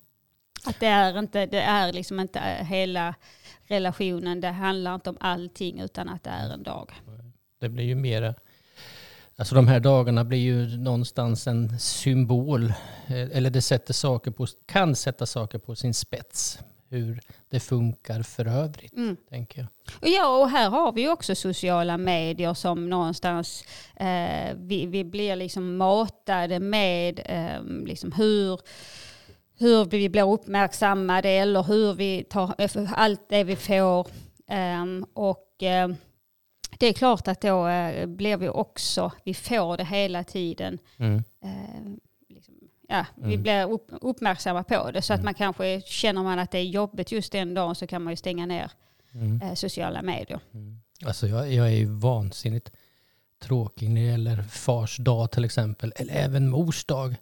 Att 0.66 0.80
det 0.80 0.88
är, 0.88 1.20
inte, 1.20 1.46
det 1.46 1.62
är 1.62 1.94
liksom 1.94 2.20
inte 2.20 2.40
hela 2.70 3.16
relationen, 3.68 4.42
det 4.42 4.48
handlar 4.48 4.96
inte 4.96 5.10
om 5.10 5.18
allting 5.20 5.80
utan 5.80 6.10
att 6.10 6.24
det 6.24 6.30
är 6.30 6.50
en 6.50 6.64
dag. 6.64 6.92
Det 7.60 7.70
blir 7.70 7.84
ju 7.84 7.96
mera, 7.96 8.36
alltså 9.40 9.56
de 9.56 9.68
här 9.68 9.80
dagarna 9.80 10.24
blir 10.24 10.38
ju 10.40 10.78
någonstans 10.78 11.48
en 11.48 11.80
symbol, 11.80 12.64
eh, 13.08 13.38
eller 13.38 13.50
det 13.50 13.62
sätter 13.62 13.94
saker 13.94 14.32
på, 14.32 14.48
kan 14.66 14.96
sätta 14.96 15.26
saker 15.26 15.58
på 15.60 15.76
sin 15.76 15.94
spets. 15.94 16.60
Hur 16.92 17.20
det 17.50 17.60
funkar 17.60 18.24
för 18.24 18.46
övrigt, 18.48 18.94
Mm. 18.94 19.18
tänker 19.30 19.60
jag. 19.60 19.68
Ja, 20.14 20.38
och 20.42 20.50
här 20.50 20.70
har 20.70 20.92
vi 20.92 21.10
också 21.10 21.36
sociala 21.36 21.98
medier 21.98 22.54
som 22.54 22.90
någonstans, 22.90 23.64
eh, 23.96 24.56
vi, 24.56 24.86
vi 24.86 25.04
blir 25.04 25.36
liksom 25.36 25.78
matade 25.78 26.60
med 26.60 27.20
eh, 27.26 27.64
liksom 27.86 28.12
hur, 28.12 28.60
hur 29.60 29.86
vi 29.86 30.10
blir 30.10 30.34
uppmärksammade 30.34 31.30
eller 31.30 31.64
hur 31.64 31.94
vi 31.94 32.24
tar 32.24 32.56
eh, 32.58 32.94
allt 32.94 33.30
det 33.30 33.44
vi 33.44 33.56
får. 33.56 34.08
Ehm, 34.48 35.06
och 35.14 35.64
eh, 35.64 35.90
det 36.78 36.86
är 36.86 36.94
klart 36.94 37.28
att 37.28 37.42
då 37.42 37.68
eh, 37.68 38.06
blir 38.06 38.38
vi 38.38 38.50
också, 38.50 39.12
vi 39.24 39.34
får 39.34 39.78
det 39.78 39.86
hela 39.86 40.24
tiden. 40.24 40.80
Mm. 40.98 41.24
Eh, 41.44 41.92
liksom, 42.30 42.54
ja, 42.88 43.06
vi 43.16 43.24
Mm. 43.34 43.42
blir 43.44 43.72
upp, 43.72 43.88
uppmärksamma 44.02 44.64
på 44.64 44.92
det. 44.92 45.02
Så 45.02 45.14
att 45.14 45.18
Mm. 45.20 45.26
man 45.26 45.34
kanske, 45.34 45.82
känner 45.86 46.24
man 46.24 46.40
att 46.40 46.52
det 46.52 46.58
är 46.58 46.64
jobbigt 46.64 47.12
just 47.12 47.32
den 47.32 47.54
dagen 47.54 47.76
så 47.76 47.88
kan 47.88 48.04
man 48.04 48.14
ju 48.14 48.18
stänga 48.18 48.46
ner 48.46 48.72
Mm. 49.14 49.42
eh, 49.42 49.54
sociala 49.54 50.02
medier. 50.02 50.40
Mm. 50.54 50.80
Alltså 51.06 51.28
jag, 51.28 51.54
jag 51.54 51.66
är 51.68 51.72
ju 51.78 51.86
vansinnigt 51.86 52.72
tråkig 53.42 53.90
när 53.90 54.02
det 54.02 54.08
gäller 54.08 54.42
fars 54.44 54.98
dag 54.98 55.32
till 55.32 55.46
exempel, 55.46 55.94
eller 55.96 56.14
även 56.14 56.50
mors 56.50 56.86
dag. 56.86 57.16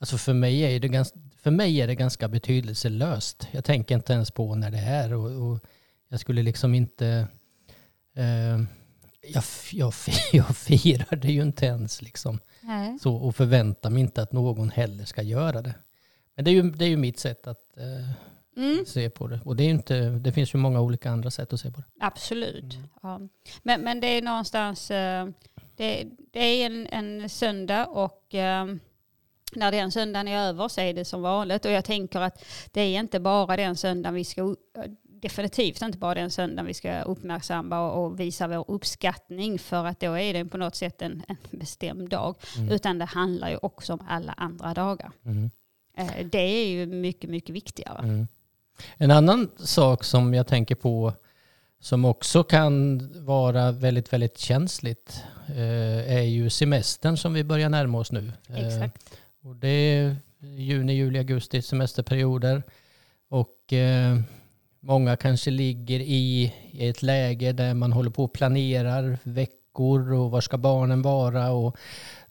Alltså 0.00 0.18
för 0.18 0.34
mig 0.34 0.62
är 0.76 0.80
det 0.80 0.88
ganska, 0.88 1.18
för 1.42 1.50
mig 1.50 1.80
är 1.80 1.86
det 1.86 1.94
ganska 1.94 2.28
betydelselöst. 2.28 3.48
Jag 3.50 3.64
tänker 3.64 3.94
inte 3.94 4.12
ens 4.12 4.30
på 4.30 4.54
när 4.54 4.70
det 4.70 4.78
är 4.78 5.14
och, 5.14 5.50
och 5.52 5.60
jag 6.08 6.20
skulle 6.20 6.42
liksom 6.42 6.74
inte... 6.74 7.26
Eh, 8.16 8.60
jag, 9.22 9.44
jag, 9.72 9.92
jag 10.32 10.56
firar 10.56 11.16
det 11.16 11.32
ju 11.32 11.42
inte 11.42 11.66
ens 11.66 12.02
liksom. 12.02 12.38
Nej. 12.60 12.98
Så, 12.98 13.14
och 13.14 13.36
förväntar 13.36 13.90
mig 13.90 14.00
inte 14.00 14.22
att 14.22 14.32
någon 14.32 14.70
heller 14.70 15.04
ska 15.04 15.22
göra 15.22 15.62
det. 15.62 15.74
Men 16.34 16.44
det 16.44 16.50
är 16.50 16.52
ju, 16.52 16.62
det 16.70 16.84
är 16.84 16.88
ju 16.88 16.96
mitt 16.96 17.18
sätt 17.18 17.46
att 17.46 17.76
eh, 17.76 18.10
Mm, 18.56 18.86
se 18.86 19.10
på 19.10 19.26
det. 19.26 19.40
Och 19.44 19.56
det, 19.56 19.64
är 19.64 19.70
inte, 19.70 20.10
det 20.10 20.32
finns 20.32 20.54
ju 20.54 20.58
många 20.58 20.80
olika 20.80 21.10
andra 21.10 21.30
sätt 21.30 21.52
att 21.52 21.60
se 21.60 21.70
på 21.70 21.80
det. 21.80 21.86
absolut. 22.00 22.74
Mm. 22.74 22.88
Ja. 23.02 23.20
Men, 23.62 23.80
men 23.80 24.00
det 24.00 24.06
är 24.06 24.22
någonstans, 24.22 24.90
eh, 24.90 25.28
det, 25.76 26.04
det 26.32 26.40
är 26.40 26.66
en, 26.66 26.86
en 26.86 27.28
söndag 27.28 27.86
och 27.86 28.34
eh, 28.34 28.66
när 29.52 29.72
den 29.72 29.92
söndagen 29.92 30.28
är 30.28 30.48
över 30.48 30.68
så 30.68 30.80
är 30.80 30.94
det 30.94 31.04
som 31.04 31.22
vanligt. 31.22 31.64
Och 31.64 31.70
jag 31.70 31.84
tänker 31.84 32.20
att 32.20 32.44
det 32.72 32.80
är 32.80 33.00
inte 33.00 33.20
bara 33.20 33.56
den 33.56 33.76
söndagen 33.76 34.14
vi 34.14 34.24
ska, 34.24 34.56
definitivt 35.22 35.82
inte 35.82 35.98
bara 35.98 36.14
den 36.14 36.30
söndagen 36.30 36.66
vi 36.66 36.74
ska 36.74 37.02
uppmärksamma 37.02 37.80
och, 37.80 38.04
och 38.04 38.20
visa 38.20 38.48
vår 38.48 38.64
uppskattning 38.68 39.58
för 39.58 39.84
att 39.84 40.00
då 40.00 40.18
är 40.18 40.32
det 40.32 40.44
på 40.44 40.58
något 40.58 40.74
sätt 40.74 41.02
en, 41.02 41.22
en 41.28 41.36
bestämd 41.50 42.08
dag. 42.08 42.36
Mm. 42.56 42.72
Utan 42.72 42.98
det 42.98 43.04
handlar 43.04 43.50
ju 43.50 43.56
också 43.62 43.92
om 43.92 44.00
alla 44.08 44.32
andra 44.32 44.74
dagar. 44.74 45.12
Mm. 45.24 45.50
Eh, 45.96 46.26
Det 46.26 46.38
är 46.38 46.66
ju 46.68 46.86
mycket, 46.86 47.30
mycket 47.30 47.54
viktigare. 47.54 47.98
Mm. 47.98 48.28
En 48.96 49.10
annan 49.10 49.50
sak 49.56 50.04
som 50.04 50.34
jag 50.34 50.46
tänker 50.46 50.74
på 50.74 51.12
som 51.80 52.04
också 52.04 52.42
kan 52.42 52.98
vara 53.24 53.72
väldigt, 53.72 54.12
väldigt 54.12 54.38
känsligt 54.38 55.24
eh, 55.48 56.16
är 56.16 56.22
ju 56.22 56.50
semestern 56.50 57.16
som 57.16 57.32
vi 57.34 57.44
börjar 57.44 57.68
närma 57.68 57.98
oss 57.98 58.12
nu. 58.12 58.32
Eh, 58.48 58.66
Exakt. 58.66 59.16
och 59.42 59.56
det 59.56 59.68
är 59.68 60.16
juni, 60.40 60.92
juli, 60.92 61.18
augusti 61.18 61.62
semesterperioder. 61.62 62.62
Och 63.28 63.72
eh, 63.72 64.16
många 64.80 65.16
kanske 65.16 65.50
ligger 65.50 66.00
i, 66.00 66.52
ett 66.78 67.02
läge 67.02 67.52
där 67.52 67.74
man 67.74 67.92
håller 67.92 68.10
på 68.10 68.24
och 68.24 68.32
planerar 68.32 69.18
veckor 69.22 70.12
och 70.12 70.30
var 70.30 70.40
ska 70.40 70.58
barnen 70.58 71.02
vara 71.02 71.50
och 71.50 71.76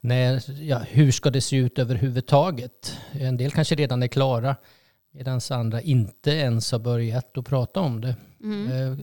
när, 0.00 0.62
ja, 0.62 0.78
hur 0.78 1.12
ska 1.12 1.30
det 1.30 1.40
se 1.40 1.56
ut 1.56 1.78
överhuvudtaget. 1.78 2.96
En 3.12 3.36
del 3.36 3.50
kanske 3.50 3.74
redan 3.74 4.02
är 4.02 4.08
klara 4.08 4.56
medan 5.12 5.40
andra 5.50 5.80
inte 5.80 6.30
ens 6.30 6.72
har 6.72 6.78
börjat 6.78 7.38
att 7.38 7.46
prata 7.46 7.80
om 7.80 8.00
det. 8.00 8.16
Mm. 8.40 8.92
Eh, 8.92 8.98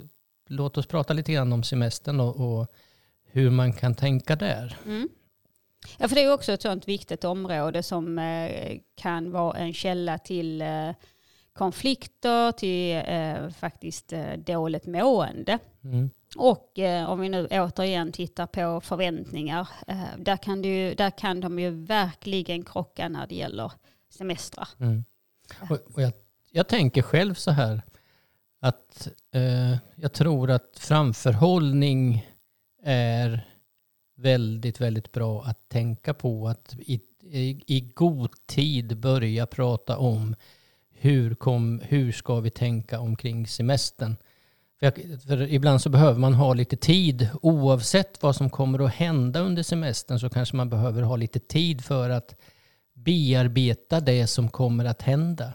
låt 0.50 0.77
oss 0.77 0.88
prata 0.88 1.13
lite 1.13 1.34
grann 1.34 1.54
om 1.54 1.63
semestern 1.63 2.20
och, 2.20 2.60
och 2.60 2.68
hur 3.32 3.50
man 3.50 3.74
kan 3.74 3.96
tänka 3.96 4.36
där. 4.36 4.77
Mm. 4.86 5.10
Ja, 5.98 6.08
för 6.08 6.16
det 6.16 6.24
är 6.24 6.34
också 6.34 6.51
ett 6.51 6.62
sånt 6.62 6.88
viktigt 6.88 7.24
område 7.24 7.84
som 7.84 8.20
eh, 8.20 8.77
kan 8.96 9.32
vara 9.32 9.58
en 9.58 9.74
källa 9.74 10.18
till 10.18 10.62
eh, 10.62 10.89
konflikter, 11.58 12.52
till 12.52 12.96
eh, 12.96 13.50
faktiskt 13.50 14.14
eh, 14.14 14.34
dåligt 14.34 14.86
mående. 14.86 15.60
Mm. 15.84 16.10
Och 16.36 16.80
eh, 16.80 17.10
om 17.10 17.20
vi 17.20 17.30
nu 17.30 17.48
återigen 17.52 18.12
tittar 18.12 18.48
på 18.48 18.82
förväntningar, 18.82 19.70
eh, 19.88 20.04
där, 20.18 20.38
kan 20.38 20.64
ju, 20.64 20.96
där 20.96 21.12
kan 21.12 21.42
de 21.42 21.60
ju 21.60 21.70
verkligen 21.70 22.64
krocka 22.64 23.10
när 23.10 23.28
det 23.28 23.36
gäller 23.36 23.72
semestrar. 24.10 24.68
Mm. 24.80 25.06
Och, 25.70 25.78
och 25.96 26.02
jag, 26.02 26.14
jag 26.52 26.68
tänker 26.68 27.02
själv 27.02 27.34
så 27.34 27.52
här 27.52 27.82
att 28.60 29.08
eh, 29.32 29.78
jag 29.96 30.14
tror 30.14 30.52
att 30.52 30.72
framförhållning 30.80 32.28
är 32.84 33.48
väldigt, 34.16 34.82
väldigt 34.82 35.12
bra 35.12 35.44
att 35.44 35.70
tänka 35.70 36.14
på. 36.14 36.48
Att 36.48 36.76
i, 36.80 37.02
i, 37.22 37.64
i 37.68 37.92
god 37.96 38.32
tid 38.46 38.98
börja 38.98 39.46
prata 39.46 39.98
om 39.98 40.36
hur, 41.00 41.36
kom, 41.36 41.82
hur 41.84 42.12
ska 42.12 42.39
vi 42.39 42.50
tänka 42.50 43.00
omkring 43.00 43.48
semestern. 43.48 44.16
För, 44.80 44.86
jag, 44.86 45.22
för 45.27 45.42
ibland 45.51 45.82
så 45.82 45.89
behöver 45.89 46.20
man 46.20 46.34
ha 46.34 46.54
lite 46.54 46.77
tid. 46.77 47.30
Oavsett 47.42 48.24
vad 48.24 48.36
som 48.36 48.50
kommer 48.50 48.86
att 48.86 48.94
hända 48.94 49.39
under 49.39 49.63
semestern 49.63 50.20
så 50.20 50.30
kanske 50.30 50.56
man 50.56 50.70
behöver 50.70 51.01
ha 51.01 51.16
lite 51.16 51.39
tid 51.39 51.84
för 51.84 52.10
att 52.10 52.36
bearbeta 52.94 54.00
det 54.00 54.27
som 54.27 54.50
kommer 54.50 54.86
att 54.86 55.01
hända. 55.01 55.54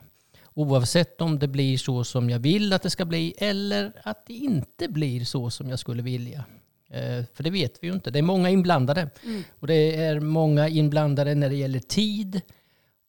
Oavsett 0.54 1.20
om 1.20 1.38
det 1.38 1.48
blir 1.48 1.78
så 1.78 2.04
som 2.04 2.30
jag 2.30 2.38
vill 2.38 2.72
att 2.72 2.82
det 2.82 2.90
ska 2.90 3.04
bli 3.04 3.34
eller 3.38 3.92
att 4.02 4.26
det 4.26 4.34
inte 4.34 4.88
blir 4.88 5.24
så 5.24 5.50
som 5.50 5.70
jag 5.70 5.78
skulle 5.78 6.02
vilja. 6.02 6.44
Eh, 6.90 7.24
För 7.34 7.42
det 7.42 7.50
vet 7.50 7.78
vi 7.80 7.86
ju 7.86 7.92
inte. 7.92 8.10
Det 8.10 8.18
är 8.18 8.22
många 8.22 8.50
inblandade. 8.50 9.10
Mm. 9.24 9.42
Och 9.60 9.66
det 9.66 9.96
är 9.96 10.20
många 10.20 10.68
inblandade 10.68 11.34
när 11.34 11.48
det 11.48 11.56
gäller 11.56 11.80
tid 11.80 12.40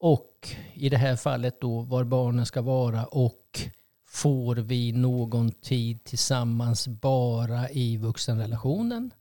och 0.03 0.47
i 0.73 0.89
det 0.89 0.97
här 0.97 1.15
fallet 1.15 1.61
då 1.61 1.81
var 1.81 2.03
barnen 2.03 2.45
ska 2.45 2.61
vara 2.61 3.05
och 3.05 3.61
får 4.07 4.55
vi 4.55 4.91
någon 4.91 5.51
tid 5.51 6.03
tillsammans 6.03 6.87
bara 6.87 7.69
i 7.69 7.97
vuxenrelationen 7.97 9.11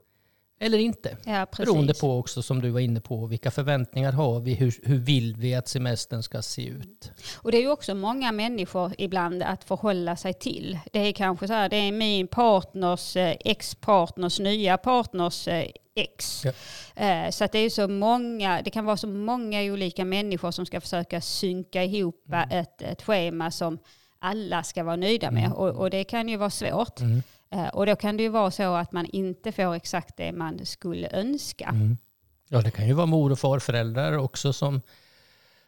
eller 0.60 0.78
inte? 0.78 1.16
Ja, 1.24 1.46
precis. 1.50 1.72
Beroende 1.72 1.94
på 1.94 2.18
också 2.18 2.42
som 2.42 2.60
du 2.60 2.70
var 2.70 2.80
inne 2.80 3.00
på, 3.00 3.26
vilka 3.26 3.50
förväntningar 3.50 4.12
har 4.12 4.40
vi? 4.40 4.54
Hur, 4.54 4.74
hur 4.82 4.98
vill 4.98 5.36
vi 5.36 5.54
att 5.54 5.68
semestern 5.68 6.22
ska 6.22 6.42
se 6.42 6.66
ut? 6.66 7.12
Och 7.36 7.52
det 7.52 7.58
är 7.58 7.62
ju 7.62 7.70
också 7.70 7.94
många 7.94 8.32
människor 8.32 8.92
ibland 8.98 9.42
att 9.42 9.64
förhålla 9.64 10.16
sig 10.16 10.34
till. 10.34 10.78
Det 10.92 10.98
är 10.98 11.12
kanske 11.12 11.46
så 11.46 11.52
här, 11.52 11.68
det 11.68 11.76
är 11.76 11.92
min 11.92 12.28
partners 12.28 13.16
eh, 13.16 13.36
ex-partners 13.40 14.40
nya 14.40 14.76
partners 14.76 15.48
ex. 15.94 16.42
Ja. 16.44 16.52
Eh, 17.06 17.30
Så 17.30 17.44
att 17.44 17.52
det 17.52 17.58
är 17.58 17.70
så 17.70 17.88
många, 17.88 18.62
det 18.62 18.70
kan 18.70 18.84
vara 18.84 18.96
så 18.96 19.06
många 19.08 19.62
olika 19.62 20.04
människor 20.04 20.50
som 20.50 20.66
ska 20.66 20.80
försöka 20.80 21.20
synka 21.20 21.84
ihop 21.84 22.24
Mm. 22.28 22.48
ett, 22.50 22.82
ett 22.82 23.02
schema 23.02 23.50
som 23.50 23.78
alla 24.18 24.62
ska 24.62 24.84
vara 24.84 24.96
nöjda 24.96 25.30
med. 25.30 25.44
Mm. 25.44 25.52
Och, 25.56 25.68
och 25.68 25.90
det 25.90 26.04
kan 26.04 26.28
ju 26.28 26.36
vara 26.36 26.50
svårt. 26.50 27.00
Mm. 27.00 27.22
Eh, 27.50 27.68
Och 27.68 27.86
då 27.86 27.96
kan 27.96 28.16
det 28.16 28.22
ju 28.22 28.28
vara 28.28 28.50
så 28.50 28.74
att 28.74 28.92
man 28.92 29.06
inte 29.06 29.52
får 29.52 29.74
exakt 29.74 30.16
det 30.16 30.32
man 30.32 30.66
skulle 30.66 31.08
önska. 31.12 31.68
Mm. 31.68 31.98
Ja, 32.48 32.62
det 32.62 32.70
kan 32.70 32.86
ju 32.86 32.92
vara 32.92 33.06
mor 33.06 33.32
och 33.32 33.38
farföräldrar 33.38 34.18
också 34.18 34.52
som, 34.52 34.82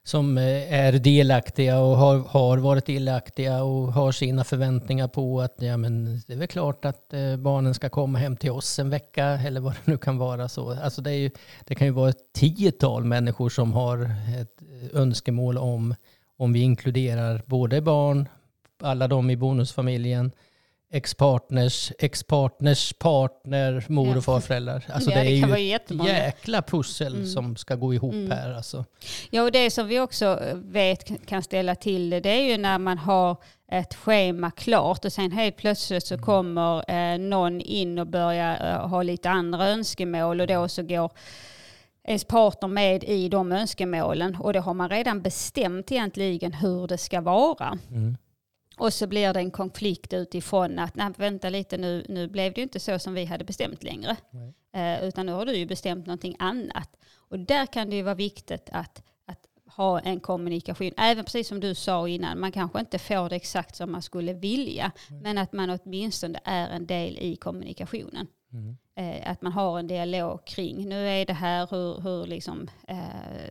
som 0.05 0.39
eh, 0.39 0.73
är 0.75 0.93
delaktiga 0.93 1.81
och 1.81 1.97
har, 1.97 2.19
har 2.19 2.59
varit 2.59 2.87
delaktiga 2.87 3.63
och 3.63 3.93
har 3.93 4.13
sina 4.13 4.45
förväntningar 4.45 5.09
på 5.09 5.41
att 5.41 5.55
ja, 5.59 5.77
men 5.77 6.21
det 6.27 6.33
är 6.33 6.37
väl 6.37 6.49
klart 6.49 6.85
att 6.85 7.13
eh, 7.13 7.37
barnen 7.37 7.75
ska 7.75 7.89
komma 7.89 8.19
hem 8.19 8.37
till 8.37 8.51
oss 8.51 8.79
en 8.79 8.91
vecka 8.91 9.25
eller 9.25 9.61
vad 9.61 9.73
det 9.73 9.91
nu 9.91 9.99
kan 9.99 10.19
vara. 10.19 10.49
så. 10.49 10.71
Alltså 10.71 11.03
det, 11.03 11.11
är 11.11 11.19
ju, 11.19 11.31
det 11.65 11.75
kan 11.75 11.87
ju 11.87 11.93
vara 11.93 12.11
ett 12.11 12.33
tiotal 12.35 13.05
människor 13.05 13.49
som 13.49 13.73
har 13.73 14.11
ett 14.41 14.63
önskemål 14.93 15.59
om 15.59 15.95
om 16.37 16.53
vi 16.53 16.61
inkluderar 16.61 17.43
både 17.47 17.81
barn, 17.81 18.29
alla 18.81 19.09
de 19.09 19.31
i 19.31 19.37
bonusfamiljen, 19.37 20.33
ex-partners, 20.95 21.93
ex-partners 21.99 22.93
partner, 22.93 23.85
mor 23.89 24.09
Ja. 24.09 24.17
och 24.17 24.25
farföräldrar. 24.25 24.85
Alltså 24.93 25.11
Ja, 25.11 25.17
det 25.17 25.23
det 25.25 25.31
är 25.31 25.57
ju 25.59 25.75
ett 25.75 25.91
jäkla 26.07 26.63
pussel 26.63 27.15
Mm. 27.15 27.27
som 27.27 27.57
ska 27.57 27.75
gå 27.75 27.95
ihop 27.95 28.15
Mm. 28.15 28.31
här. 28.31 28.53
Alltså. 28.55 28.85
Ja, 29.31 29.43
och 29.43 29.53
det 29.53 29.71
som 29.71 29.87
vi 29.89 30.01
också 30.01 30.41
vet 30.55 31.27
kan 31.27 31.43
ställa 31.43 31.75
till 31.75 32.11
det, 32.11 32.21
det 32.21 32.31
är 32.31 32.43
ju 32.51 32.59
när 32.59 32.79
man 32.79 32.99
har 32.99 33.37
ett 33.73 33.95
schema 33.95 34.51
klart 34.51 35.05
och 35.05 35.13
sen 35.13 35.33
helt 35.33 35.57
plötsligt 35.57 36.07
så 36.07 36.19
kommer 36.19 36.91
eh, 36.91 37.19
någon 37.19 37.61
in 37.61 37.99
och 37.99 38.07
börjar 38.07 38.73
eh, 38.75 38.89
ha 38.89 39.03
lite 39.03 39.31
andra 39.31 39.69
önskemål 39.69 40.41
och 40.41 40.47
då 40.47 40.69
så 40.69 40.83
går 40.83 41.11
ens 42.09 42.25
partner 42.25 42.69
med 42.69 43.05
i 43.05 43.29
de 43.29 43.53
önskemålen 43.53 44.37
och 44.37 44.53
då 44.53 44.61
har 44.61 44.75
man 44.75 44.89
redan 44.89 45.23
bestämt 45.23 45.93
egentligen 45.93 46.53
hur 46.53 46.87
det 46.87 46.99
ska 46.99 47.21
vara. 47.21 47.79
Mm. 47.91 48.17
Och 48.79 48.93
så 48.93 49.07
blir 49.07 49.33
det 49.33 49.41
en 49.41 49.51
konflikt 49.51 50.13
utifrån 50.13 50.79
att 50.79 50.95
nej, 50.95 51.11
vänta 51.17 51.49
lite 51.49 51.77
nu, 51.77 52.05
nu 52.09 52.29
blev 52.29 52.53
det 52.53 52.59
ju 52.59 52.63
inte 52.63 52.81
så 52.81 52.99
som 52.99 53.15
vi 53.15 53.25
hade 53.25 53.45
bestämt 53.45 53.83
längre. 53.83 54.17
Eh, 54.73 55.05
utan 55.05 55.27
nu 55.27 55.33
har 55.33 55.47
du 55.47 55.57
ju 55.57 55.67
bestämt 55.67 56.07
någonting 56.07 56.37
annat. 56.39 56.91
Och 57.17 57.39
där 57.39 57.67
kan 57.67 57.91
det 57.91 57.97
ju 57.97 58.03
vara 58.03 58.15
viktigt 58.15 58.69
att, 58.73 59.03
att 59.27 59.47
ha 59.77 60.01
en 60.01 60.21
kommunikation. 60.21 60.91
Även 60.97 61.25
precis 61.25 61.49
som 61.49 61.61
du 61.61 61.75
sa 61.75 62.09
innan, 62.09 62.41
man 62.41 62.53
kanske 62.53 62.81
inte 62.81 62.99
får 62.99 63.29
det 63.29 63.37
exakt 63.37 63.77
som 63.77 63.93
man 63.93 64.03
skulle 64.03 64.33
vilja. 64.33 64.93
Men 65.23 65.39
att 65.39 65.53
man 65.53 65.71
åtminstone 65.85 66.41
är 66.45 66.69
en 66.69 66.87
del 66.87 67.19
i 67.19 67.37
kommunikationen. 67.37 68.27
Mm. 68.53 68.77
Eh, 68.97 69.31
att 69.31 69.43
man 69.43 69.53
har 69.53 69.79
en 69.79 69.87
dialog 69.87 70.47
kring, 70.47 70.89
nu 70.89 71.09
är 71.09 71.27
det 71.27 71.33
här, 71.33 71.67
hur, 71.71 72.01
hur 72.01 72.27
liksom, 72.27 72.69
eh, 72.89 72.97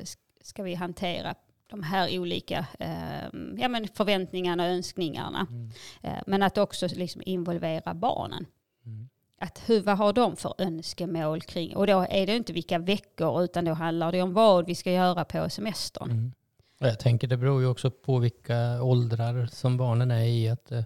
sk- 0.01 0.17
ska 0.41 0.63
vi 0.63 0.73
hantera 0.73 1.35
de 1.67 1.83
här 1.83 2.19
olika 2.19 2.65
eh, 2.79 3.23
ja, 3.57 3.67
men 3.67 3.87
förväntningarna 3.87 4.63
och 4.63 4.69
önskningarna. 4.69 5.47
Mm. 5.49 5.71
Eh, 6.01 6.23
men 6.27 6.43
att 6.43 6.57
också 6.57 6.87
liksom 6.87 7.21
involvera 7.25 7.93
barnen. 7.93 8.45
Mm. 8.85 9.09
Att 9.39 9.69
hur, 9.69 9.81
vad 9.81 9.97
har 9.97 10.13
de 10.13 10.35
för 10.35 10.53
önskemål 10.57 11.41
kring? 11.41 11.75
Och 11.75 11.87
då 11.87 12.05
är 12.09 12.27
det 12.27 12.35
inte 12.35 12.53
vilka 12.53 12.79
veckor 12.79 13.43
utan 13.43 13.65
då 13.65 13.73
handlar 13.73 14.11
det 14.11 14.21
om 14.21 14.33
vad 14.33 14.65
vi 14.65 14.75
ska 14.75 14.91
göra 14.91 15.25
på 15.25 15.49
semestern. 15.49 16.11
Mm. 16.11 16.33
Jag 16.79 16.99
tänker 16.99 17.27
det 17.27 17.37
beror 17.37 17.61
ju 17.61 17.67
också 17.67 17.91
på 17.91 18.19
vilka 18.19 18.83
åldrar 18.83 19.45
som 19.45 19.77
barnen 19.77 20.11
är 20.11 20.23
i. 20.23 20.49
Att, 20.49 20.71
eh, 20.71 20.83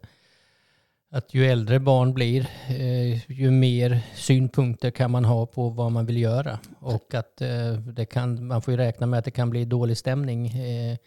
att 1.11 1.33
ju 1.33 1.45
äldre 1.45 1.79
barn 1.79 2.13
blir, 2.13 2.47
eh, 2.69 3.31
ju 3.31 3.51
mer 3.51 3.99
synpunkter 4.15 4.91
kan 4.91 5.11
man 5.11 5.25
ha 5.25 5.45
på 5.45 5.69
vad 5.69 5.91
man 5.91 6.05
vill 6.05 6.17
göra. 6.17 6.59
Och 6.79 7.13
att 7.13 7.41
eh, 7.41 7.73
det 7.73 8.05
kan, 8.05 8.47
man 8.47 8.61
får 8.61 8.71
ju 8.71 8.77
räkna 8.77 9.07
med 9.07 9.19
att 9.19 9.25
det 9.25 9.31
kan 9.31 9.49
bli 9.49 9.65
dålig 9.65 9.97
stämning 9.97 10.47
eh, 10.47 10.97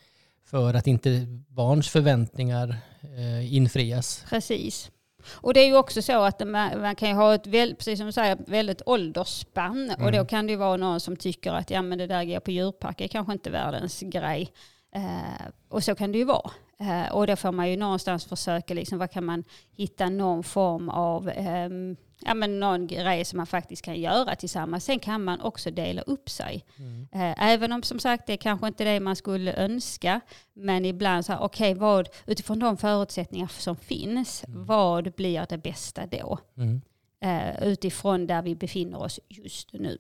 för 0.47 0.75
att 0.75 0.87
inte 0.87 1.27
barns 1.49 1.89
förväntningar 1.89 2.77
eh, 3.03 3.55
infrias. 3.55 4.25
Precis. 4.31 4.91
Och 5.31 5.55
det 5.55 5.61
är 5.61 5.67
ju 5.67 5.77
också 5.77 6.03
så 6.03 6.23
att 6.23 6.41
man, 6.47 6.81
man 6.81 6.95
kan 6.97 7.09
ju 7.09 7.15
ha 7.15 7.35
ett, 7.35 7.47
väl, 7.47 7.75
precis 7.75 7.99
som 7.99 8.07
du 8.07 8.13
säger, 8.13 8.39
väldigt 8.47 8.83
åldersspann. 8.87 9.91
Och 9.99 10.13
då 10.13 10.19
Mm. 10.19 10.27
kan 10.27 10.47
det 10.47 10.51
ju 10.51 10.57
vara 10.57 10.77
någon 10.77 11.01
som 11.01 11.17
tycker 11.17 11.53
att 11.53 11.71
ja, 11.71 11.83
men 11.83 11.99
det 11.99 12.07
där 12.07 12.25
går 12.25 12.41
på 12.41 12.51
djurpark 12.51 13.01
är 13.01 13.09
kanske 13.09 13.33
inte 13.33 13.51
världens 13.51 14.01
grej. 14.01 14.51
Eh, 14.95 15.47
och 15.69 15.85
så 15.85 15.95
kan 15.95 16.13
det 16.13 16.19
ju 16.19 16.25
vara. 16.25 16.51
Eh, 16.81 17.13
och 17.13 17.27
då 17.27 17.37
får 17.37 17.53
man 17.53 17.71
ju 17.71 17.77
någonstans 17.77 18.25
försöka, 18.25 18.75
liksom, 18.75 18.99
vad 18.99 19.11
kan 19.11 19.25
man 19.25 19.45
hitta 19.77 20.09
någon 20.09 20.43
form 20.45 20.89
av, 20.89 21.29
ehm, 21.35 21.97
ja 22.21 22.35
men 22.35 22.61
någon 22.61 22.87
grej 22.87 23.25
som 23.25 23.37
man 23.37 23.47
faktiskt 23.47 23.83
kan 23.85 24.01
göra 24.01 24.35
tillsammans. 24.37 24.85
Sen 24.85 24.99
kan 24.99 25.25
man 25.25 25.41
också 25.41 25.71
dela 25.71 26.03
upp 26.03 26.31
sig. 26.31 26.65
Eh, 27.13 27.51
Även 27.51 27.73
om 27.73 27.83
som 27.83 27.99
sagt 27.99 28.27
det 28.27 28.33
är 28.33 28.37
kanske 28.37 28.67
inte 28.67 28.85
det 28.85 29.01
man 29.01 29.17
skulle 29.17 29.55
önska. 29.55 30.21
Men 30.53 30.85
ibland 30.85 31.25
så 31.27 31.33
här, 31.33 31.41
okej 31.41 31.75
vad, 31.75 32.09
utifrån 32.27 32.59
de 32.59 32.77
förutsättningar 32.77 33.47
som 33.49 33.77
finns, 33.77 34.45
vad 34.49 35.13
blir 35.13 35.47
det 35.49 35.59
bästa 35.59 36.07
då? 36.07 36.39
Mm. 36.57 36.81
Eh, 37.21 37.63
utifrån 37.63 38.27
där 38.27 38.43
vi 38.43 38.55
befinner 38.55 39.03
oss 39.03 39.21
just 39.29 39.73
nu. 39.73 39.99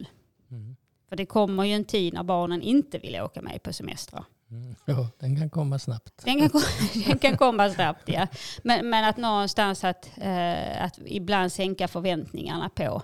Mm. 0.50 0.76
För 1.08 1.16
det 1.16 1.26
kommer 1.26 1.64
ju 1.64 1.72
en 1.72 1.84
tid 1.84 2.14
när 2.14 2.22
barnen 2.22 2.62
inte 2.62 2.98
vill 2.98 3.20
åka 3.20 3.42
med 3.42 3.62
på 3.62 3.72
semestrar. 3.72 4.24
Mm. 4.50 4.74
Ja, 4.84 5.08
den 5.18 5.36
kan 5.36 5.50
komma 5.50 5.78
snabbt. 5.78 6.24
Den 6.24 6.38
kan, 6.48 6.62
den 7.06 7.18
kan 7.18 7.36
komma 7.36 7.70
snabbt 7.70 8.08
ja. 8.08 8.26
Men, 8.64 8.90
men 8.90 9.04
att 9.04 9.16
någonstans 9.16 9.84
att, 9.84 10.10
eh, 10.16 10.84
att 10.84 10.98
ibland 11.06 11.52
sänka 11.52 11.88
förväntningarna 11.88 12.68
på 12.68 13.02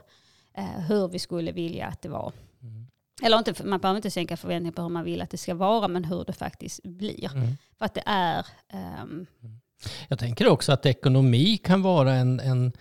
eh, 0.57 0.65
hur 0.65 1.09
vi 1.09 1.19
skulle 1.19 1.53
vilja 1.53 1.87
att 1.87 2.03
det 2.03 2.09
var. 2.09 2.33
Mm. 2.63 2.87
Eller 3.23 3.39
inte, 3.39 3.65
man 3.65 3.81
behöver 3.81 3.97
inte 3.99 4.11
sänka 4.11 4.37
förväntningar 4.37 4.73
på 4.73 4.83
hur 4.83 4.89
man 4.89 5.05
vill 5.05 5.23
att 5.23 5.31
det 5.31 5.39
ska 5.39 5.55
vara, 5.55 5.89
men 5.89 6.05
hur 6.05 6.25
det 6.25 6.33
faktiskt 6.33 6.83
blir. 6.83 7.33
Mm. 7.37 7.57
För 7.79 7.85
att 7.85 7.95
det 7.95 8.03
är, 8.07 8.47
ehm, 8.69 9.27
Jag 10.09 10.19
tänker 10.19 10.49
också 10.49 10.73
att 10.73 10.87
ekonomi 10.87 11.57
kan 11.57 11.83
vara 11.83 12.15
en, 12.15 12.41
en, 12.41 12.73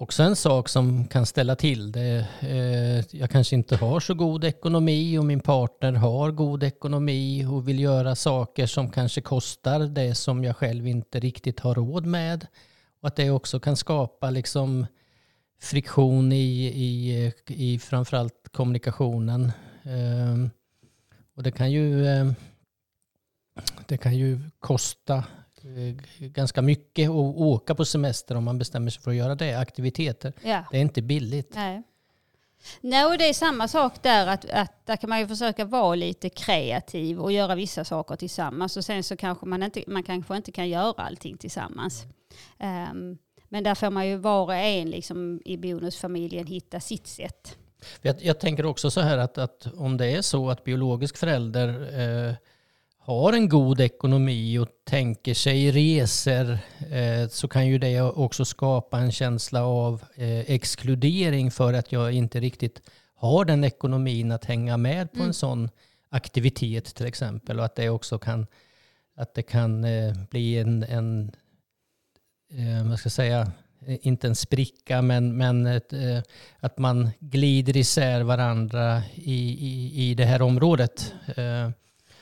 också 0.00 0.22
en 0.22 0.36
sak 0.36 0.68
som 0.68 1.06
kan 1.08 1.26
ställa 1.26 1.56
till 1.56 1.92
det. 1.92 2.26
Eh, 2.40 3.16
Jag 3.20 3.30
kanske 3.30 3.56
inte 3.56 3.76
har 3.76 4.00
så 4.00 4.14
god 4.14 4.44
ekonomi 4.44 5.18
och 5.18 5.24
min 5.24 5.40
partner 5.40 5.92
har 5.92 6.30
god 6.30 6.62
ekonomi 6.62 7.44
och 7.46 7.68
vill 7.68 7.80
göra 7.80 8.14
saker 8.16 8.66
som 8.66 8.90
kanske 8.90 9.20
kostar 9.20 9.80
det 9.80 10.14
som 10.14 10.44
jag 10.44 10.56
själv 10.56 10.86
inte 10.86 11.20
riktigt 11.20 11.60
har 11.60 11.74
råd 11.74 12.06
med. 12.06 12.46
Och 13.00 13.08
att 13.08 13.16
det 13.16 13.30
också 13.30 13.60
kan 13.60 13.76
skapa 13.76 14.30
liksom 14.30 14.86
friktion 15.60 16.32
i, 16.32 16.66
i, 16.66 17.32
i 17.46 17.78
framförallt 17.78 18.48
kommunikationen. 18.52 19.44
Eh, 19.82 20.48
Och 21.34 21.42
det 21.42 21.50
kan 21.52 21.70
ju, 21.70 22.06
eh, 22.06 22.32
det 23.86 23.96
kan 23.98 24.16
ju 24.16 24.40
kosta 24.60 25.24
ganska 26.18 26.62
mycket 26.62 27.08
att 27.08 27.16
åka 27.36 27.74
på 27.74 27.84
semester 27.84 28.34
om 28.34 28.44
man 28.44 28.58
bestämmer 28.58 28.90
sig 28.90 29.02
för 29.02 29.10
att 29.10 29.16
göra 29.16 29.34
det. 29.34 29.54
Aktiviteter. 29.54 30.32
ja. 30.42 30.64
Det 30.70 30.76
är 30.76 30.80
inte 30.80 31.02
billigt. 31.02 31.52
Nej. 31.54 31.82
Nej, 32.80 33.04
och 33.04 33.18
det 33.18 33.28
är 33.28 33.32
samma 33.32 33.68
sak 33.68 34.02
där, 34.02 34.26
att, 34.26 34.50
att 34.50 34.86
där 34.86 34.96
kan 34.96 35.10
man 35.10 35.18
ju 35.20 35.26
försöka 35.26 35.64
vara 35.64 35.94
lite 35.94 36.28
kreativ 36.28 37.20
och 37.20 37.32
göra 37.32 37.54
vissa 37.54 37.84
saker 37.84 38.16
tillsammans. 38.16 38.76
Och 38.76 38.84
sen 38.84 39.04
så 39.04 39.16
kanske 39.16 39.46
man, 39.46 39.62
inte, 39.62 39.84
man 39.86 40.02
kanske 40.02 40.36
inte 40.36 40.52
kan 40.52 40.68
göra 40.68 41.02
allting 41.02 41.36
tillsammans. 41.36 42.06
Ehm, 42.58 43.18
men 43.48 43.64
där 43.64 43.74
får 43.74 43.90
man 43.90 44.08
ju 44.08 44.16
var 44.16 44.42
och 44.42 44.54
en 44.54 44.90
liksom, 44.90 45.40
i 45.44 45.56
bonusfamiljen 45.56 46.46
hitta 46.46 46.80
sitt 46.80 47.06
sätt. 47.06 47.56
Jag, 48.02 48.16
jag 48.22 48.40
tänker 48.40 48.66
också 48.66 48.90
så 48.90 49.00
här 49.00 49.18
att, 49.18 49.38
att 49.38 49.66
om 49.74 49.96
det 49.96 50.06
är 50.06 50.22
så 50.22 50.50
att 50.50 50.64
biologisk 50.64 51.16
förälder 51.16 51.68
eh, 52.28 52.34
har 53.08 53.32
en 53.32 53.48
god 53.48 53.80
ekonomi 53.80 54.58
och 54.58 54.68
tänker 54.84 55.34
sig 55.34 55.70
resor 55.70 56.58
eh, 56.90 57.28
så 57.28 57.48
kan 57.48 57.66
ju 57.66 57.78
det 57.78 58.00
också 58.00 58.44
skapa 58.44 58.98
en 58.98 59.12
känsla 59.12 59.64
av 59.64 60.04
eh, 60.14 60.38
exkludering 60.40 61.50
för 61.50 61.72
att 61.72 61.92
jag 61.92 62.12
inte 62.12 62.40
riktigt 62.40 62.82
har 63.14 63.44
den 63.44 63.64
ekonomin 63.64 64.32
att 64.32 64.44
hänga 64.44 64.76
med 64.76 65.12
på 65.12 65.16
Mm. 65.16 65.28
en 65.28 65.34
sån 65.34 65.70
aktivitet 66.08 66.94
till 66.94 67.06
exempel 67.06 67.58
och 67.58 67.64
att 67.64 67.74
det 67.74 67.88
också 67.88 68.18
kan, 68.18 68.46
att 69.16 69.34
det 69.34 69.42
kan 69.42 69.84
eh, 69.84 70.14
bli 70.30 70.58
en, 70.58 70.82
en 70.82 71.32
vad 72.88 72.98
ska 72.98 73.06
jag 73.06 73.12
säga, 73.12 73.52
inte 73.86 74.26
en 74.26 74.34
spricka 74.36 75.02
men, 75.02 75.36
men 75.36 75.66
ett, 75.66 75.92
att 76.60 76.78
man 76.78 77.10
glider 77.20 77.76
isär 77.76 78.20
varandra 78.20 79.02
i, 79.14 79.66
i, 79.66 79.92
i 80.10 80.14
det 80.14 80.24
här 80.24 80.42
området. 80.42 81.14
Eh, 81.36 81.70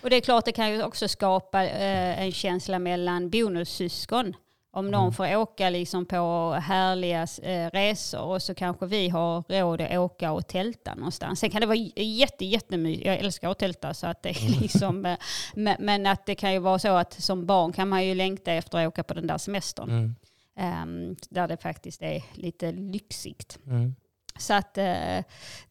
Och 0.06 0.10
det 0.10 0.16
är 0.16 0.20
klart, 0.20 0.44
det 0.44 0.52
kan 0.52 0.70
ju 0.72 0.82
också 0.82 1.08
skapa 1.08 1.64
eh, 1.64 2.20
en 2.22 2.32
känsla 2.32 2.78
mellan 2.78 3.30
bonussyskon. 3.30 4.36
Om 4.72 4.90
någon 4.90 5.00
Mm. 5.02 5.12
får 5.12 5.36
åka 5.36 5.70
liksom 5.70 6.06
på 6.06 6.52
härliga 6.62 7.26
eh, 7.42 7.70
resor 7.70 8.20
och 8.22 8.42
så 8.42 8.54
kanske 8.54 8.86
vi 8.86 9.08
har 9.08 9.44
råd 9.48 9.80
att 9.80 9.98
åka 9.98 10.32
och 10.32 10.46
tälta 10.46 10.94
någonstans. 10.94 11.40
Sen 11.40 11.50
kan 11.50 11.60
det 11.60 11.66
vara 11.66 11.76
jätte, 11.96 12.44
jättemysigt. 12.44 13.06
Jag 13.06 13.16
älskar 13.16 13.50
att 13.50 13.58
tälta 13.58 13.94
så 13.94 14.06
att 14.06 14.22
det 14.22 14.28
är 14.30 14.60
liksom... 14.60 15.06
eh, 15.06 15.16
men, 15.54 15.76
men 15.80 16.06
att 16.06 16.26
det 16.26 16.34
kan 16.34 16.52
ju 16.52 16.58
vara 16.58 16.78
så 16.78 16.88
att 16.96 17.12
som 17.12 17.46
barn 17.46 17.72
kan 17.72 17.88
man 17.88 18.06
ju 18.06 18.14
längta 18.14 18.52
efter 18.52 18.78
att 18.78 18.88
åka 18.88 19.02
på 19.04 19.14
den 19.14 19.26
där 19.26 19.38
semestern. 19.38 19.90
mm, 19.90 20.14
Ehm, 20.58 21.16
där 21.30 21.48
det 21.48 21.56
faktiskt 21.56 22.02
är 22.02 22.22
lite 22.34 22.72
lyxigt. 22.72 23.58
mm, 23.66 23.94
Så 24.38 24.54
att 24.54 24.78
eh, 24.78 25.24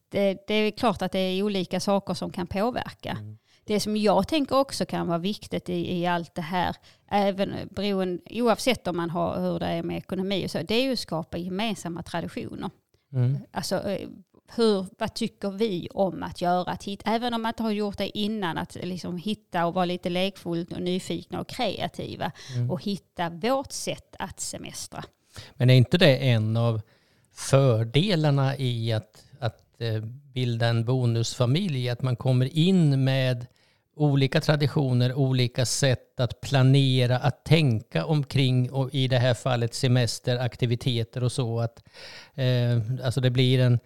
det, 0.10 0.44
det 0.48 0.54
är 0.54 0.72
klart 0.72 1.02
att 1.02 1.12
det 1.12 1.20
är 1.20 1.44
olika 1.44 1.80
saker 1.80 2.14
som 2.14 2.32
kan 2.32 2.48
påverka. 2.48 3.12
Mm. 3.12 3.38
Det 3.68 3.80
som 3.80 3.98
jag 3.98 4.28
tänker 4.28 4.56
också 4.58 4.86
kan 4.86 5.08
vara 5.08 5.18
viktigt 5.18 5.70
i, 5.70 6.00
i 6.00 6.06
allt 6.06 6.36
det 6.36 6.42
här, 6.42 6.76
även 7.12 7.70
beroende, 7.72 8.22
oavsett 8.30 8.88
om 8.88 8.98
man 8.98 9.10
har 9.10 9.42
hur 9.42 9.60
det 9.60 9.66
är 9.66 9.84
med 9.84 9.98
ekonomi 9.98 10.46
och 10.46 10.52
så, 10.52 10.62
det 10.62 10.76
är 10.76 10.84
ju 10.84 10.94
att 10.94 11.00
skapa 11.00 11.38
gemensamma 11.38 12.04
traditioner. 12.04 12.70
mm, 13.14 13.38
Alltså 13.52 13.90
eh, 13.90 14.10
hur, 14.56 14.86
vad 14.98 15.14
tycker 15.14 15.52
vi 15.52 15.88
om 15.94 16.24
att 16.24 16.42
göra? 16.42 16.72
Att 16.72 16.84
hitta, 16.84 17.12
även 17.12 17.34
om 17.34 17.42
man 17.42 17.50
inte 17.50 17.64
har 17.64 17.72
gjort 17.72 17.98
det 17.98 18.18
innan, 18.18 18.58
att 18.58 18.78
liksom 18.84 19.18
hitta 19.18 19.66
och 19.66 19.74
vara 19.74 19.86
lite 19.86 20.10
lekfull 20.10 20.66
och 20.72 20.82
nyfikna 20.82 21.40
och 21.40 21.48
kreativa 21.48 22.32
mm. 22.56 22.72
och 22.72 22.84
hitta 22.84 23.30
vårt 23.30 23.72
sätt 23.72 24.16
att 24.20 24.40
semestra. 24.40 25.04
Men 25.54 25.70
är 25.70 25.74
inte 25.74 25.98
det 25.98 26.18
en 26.18 26.58
av 26.58 26.82
fördelarna 27.34 28.58
i 28.58 28.94
att, 28.94 29.24
att 29.40 29.82
eh, 29.82 30.02
bilda 30.34 30.68
en 30.68 30.86
bonusfamilj? 30.86 31.90
Att 31.90 32.02
man 32.02 32.16
kommer 32.16 32.58
in 32.58 33.04
med 33.04 33.48
olika 33.96 34.42
traditioner, 34.42 35.14
olika 35.14 35.66
sätt 35.66 36.20
att 36.20 36.42
planera, 36.42 37.18
att 37.18 37.46
tänka 37.46 38.06
omkring 38.06 38.72
och 38.72 38.90
i 38.94 39.08
det 39.08 39.18
här 39.18 39.34
fallet 39.34 39.74
semester, 39.74 40.38
aktiviteter 40.38 41.24
och 41.24 41.32
så. 41.32 41.60
Att, 41.60 41.84
eh, 42.36 43.06
alltså 43.06 43.22
det 43.22 43.30
blir 43.30 43.60
en, 43.60 43.80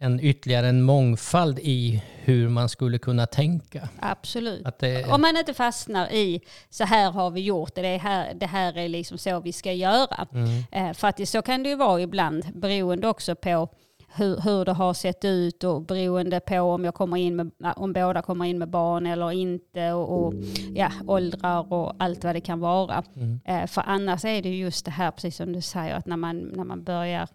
en 0.00 0.20
ytterligare 0.20 0.68
en 0.68 0.82
mångfald 0.82 1.58
i 1.58 2.02
hur 2.16 2.48
man 2.48 2.68
skulle 2.68 2.98
kunna 2.98 3.26
tänka. 3.26 3.88
Absolut. 4.00 4.66
Det, 4.78 5.04
Om 5.04 5.20
man 5.20 5.36
inte 5.36 5.54
fastnar 5.54 6.12
i 6.12 6.40
så 6.70 6.84
här 6.84 7.10
har 7.10 7.30
vi 7.30 7.40
gjort 7.40 7.74
det, 7.74 7.82
det 7.82 7.96
här, 7.96 8.34
det 8.34 8.46
här 8.46 8.78
är 8.78 8.88
liksom 8.88 9.18
så 9.18 9.40
vi 9.40 9.52
ska 9.52 9.72
göra. 9.72 10.26
mm, 10.32 10.62
Eh, 10.72 10.92
för 10.94 11.08
att 11.08 11.16
det, 11.16 11.26
så 11.26 11.42
kan 11.42 11.62
det 11.62 11.68
ju 11.68 11.76
vara 11.76 12.00
ibland 12.00 12.44
beroende 12.54 13.08
också 13.08 13.34
på 13.34 13.68
hur, 14.14 14.40
hur 14.40 14.64
det 14.64 14.72
har 14.72 14.94
sett 14.94 15.24
ut 15.24 15.64
och 15.64 15.82
beroende 15.82 16.40
på 16.40 16.60
om, 16.60 16.84
jag 16.84 16.94
kommer 16.94 17.16
in 17.16 17.36
med, 17.36 17.50
om 17.76 17.92
båda 17.92 18.22
kommer 18.22 18.44
in 18.44 18.58
med 18.58 18.68
barn 18.68 19.06
eller 19.06 19.32
inte 19.32 19.92
och, 19.92 20.26
och 20.26 20.34
ja, 20.74 20.92
åldrar 21.06 21.72
och 21.72 21.92
allt 21.98 22.24
vad 22.24 22.34
det 22.34 22.40
kan 22.40 22.60
vara. 22.60 23.04
mm, 23.16 23.40
Eh, 23.44 23.66
för 23.66 23.82
annars 23.86 24.24
är 24.24 24.42
det 24.42 24.56
just 24.56 24.84
det 24.84 24.90
här, 24.90 25.10
precis 25.10 25.36
som 25.36 25.52
du 25.52 25.60
säger, 25.60 25.94
att 25.94 26.06
när 26.06 26.16
man, 26.16 26.38
när 26.38 26.64
man 26.64 26.84
börjar 26.84 27.28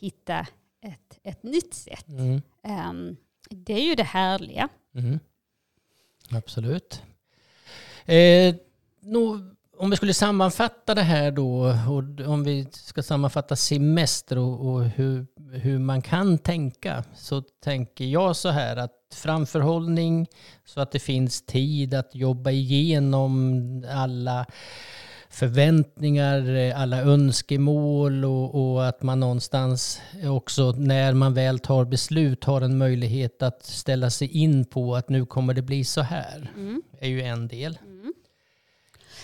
hitta 0.00 0.46
ett, 0.82 1.18
ett 1.22 1.42
nytt 1.42 1.74
sätt. 1.74 2.08
mm, 2.08 2.42
ehm, 2.62 3.16
det 3.50 3.72
är 3.74 3.88
ju 3.88 3.94
det 3.94 4.02
härliga. 4.02 4.68
mm. 4.94 5.18
Absolut. 6.30 7.02
Eh, 8.04 8.54
nå, 9.00 9.38
om 9.82 9.90
vi 9.90 9.96
skulle 9.96 10.14
sammanfatta 10.14 10.94
det 10.94 11.02
här 11.02 11.30
då, 11.30 11.76
och 11.88 12.32
om 12.32 12.44
vi 12.44 12.66
ska 12.70 13.02
sammanfatta 13.02 13.56
semester 13.56 14.38
och, 14.38 14.66
och 14.66 14.84
hur, 14.84 15.26
hur 15.52 15.78
man 15.78 16.02
kan 16.02 16.38
tänka, 16.38 17.04
så 17.14 17.42
tänker 17.64 18.04
jag 18.04 18.36
så 18.36 18.48
här 18.48 18.76
att 18.76 18.92
framförhållning 19.14 20.26
så 20.64 20.80
att 20.80 20.92
det 20.92 20.98
finns 20.98 21.46
tid 21.46 21.94
att 21.94 22.14
jobba 22.14 22.50
igenom 22.50 23.84
alla 23.90 24.46
förväntningar, 25.30 26.54
eh, 26.54 26.80
alla 26.80 27.00
önskemål 27.00 28.24
och, 28.24 28.74
och 28.74 28.86
att 28.88 29.02
man 29.02 29.20
någonstans 29.20 30.00
också 30.24 30.72
när 30.72 31.14
man 31.14 31.34
väl 31.34 31.58
tar 31.58 31.84
beslut 31.84 32.44
har 32.44 32.60
en 32.60 32.78
möjlighet 32.78 33.42
att 33.42 33.64
ställa 33.64 34.10
sig 34.10 34.28
in 34.28 34.64
på 34.64 34.94
att 34.94 35.08
nu 35.08 35.26
kommer 35.26 35.54
det 35.54 35.62
bli 35.62 35.84
så 35.84 36.00
här. 36.00 36.50
Mm. 36.56 36.82
är 37.00 37.08
ju 37.08 37.22
en 37.22 37.48
del. 37.48 37.78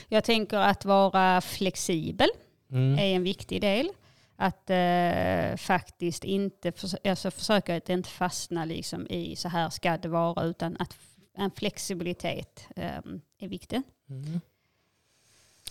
Jag 0.09 0.25
tänker 0.25 0.57
att 0.57 0.85
vara 0.85 1.41
flexibel 1.41 2.29
Mm. 2.71 2.99
är 2.99 3.17
en 3.17 3.23
viktig 3.23 3.61
del. 3.61 3.89
Att 4.37 4.71
eh, 4.71 5.57
faktiskt 5.57 6.25
inte 6.25 6.73
förs- 6.73 7.07
alltså 7.09 7.31
försöka 7.31 7.77
att 7.77 7.89
inte 7.89 8.09
fastna 8.09 8.65
liksom 8.65 9.07
i 9.07 9.37
så 9.37 9.49
här 9.49 9.71
ska 9.71 9.97
det 9.97 10.09
vara 10.09 10.45
utan 10.45 10.77
att 10.79 10.97
en 11.35 11.51
flexibilitet 11.51 12.67
eh, 12.77 12.99
är 13.39 13.49
viktig. 13.49 13.83
Mm. 14.11 14.41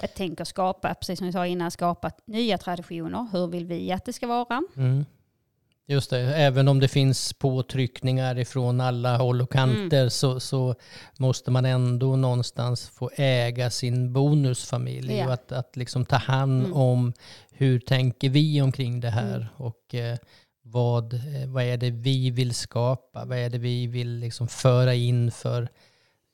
Jag 0.01 0.13
tänker 0.13 0.43
skapa, 0.43 0.93
precis 0.93 1.17
som 1.19 1.27
jag 1.27 1.33
sa 1.33 1.47
innan, 1.47 1.71
skapa 1.71 2.11
nya 2.25 2.57
traditioner. 2.57 3.27
Hur 3.31 3.47
vill 3.47 3.65
vi 3.65 3.91
att 3.91 4.05
det 4.05 4.13
ska 4.13 4.27
vara? 4.27 4.63
Mm. 4.77 5.05
Just 5.89 6.09
det, 6.09 6.19
även 6.19 6.67
om 6.67 6.79
det 6.79 6.87
finns 6.87 7.33
påtryckningar 7.33 8.39
ifrån 8.39 8.81
alla 8.81 9.17
håll 9.17 9.41
och 9.41 9.51
kanter 9.51 9.97
Mm. 9.97 10.09
så, 10.09 10.39
så 10.39 10.75
måste 11.19 11.51
man 11.51 11.65
ändå 11.65 12.15
någonstans 12.15 12.89
få 12.89 13.09
äga 13.15 13.69
sin 13.69 14.13
bonusfamilj 14.13 15.15
Ja. 15.17 15.25
och 15.27 15.33
att, 15.33 15.51
att 15.51 15.75
liksom 15.75 16.05
ta 16.05 16.15
hand 16.15 16.59
Mm. 16.65 16.73
om 16.73 17.13
hur 17.51 17.79
tänker 17.79 18.29
vi 18.29 18.61
omkring 18.61 18.99
det 18.99 19.09
här 19.09 19.35
Mm. 19.35 19.47
och 19.57 19.95
eh, 19.95 20.17
vad, 20.63 21.13
eh, 21.13 21.47
vad 21.47 21.63
är 21.63 21.77
det 21.77 21.89
vi 21.91 22.29
vill 22.31 22.53
skapa, 22.53 23.25
vad 23.25 23.37
är 23.37 23.49
det 23.49 23.57
vi 23.57 23.87
vill 23.87 24.17
liksom 24.19 24.47
föra 24.47 24.93
in 24.93 25.31
för 25.31 25.69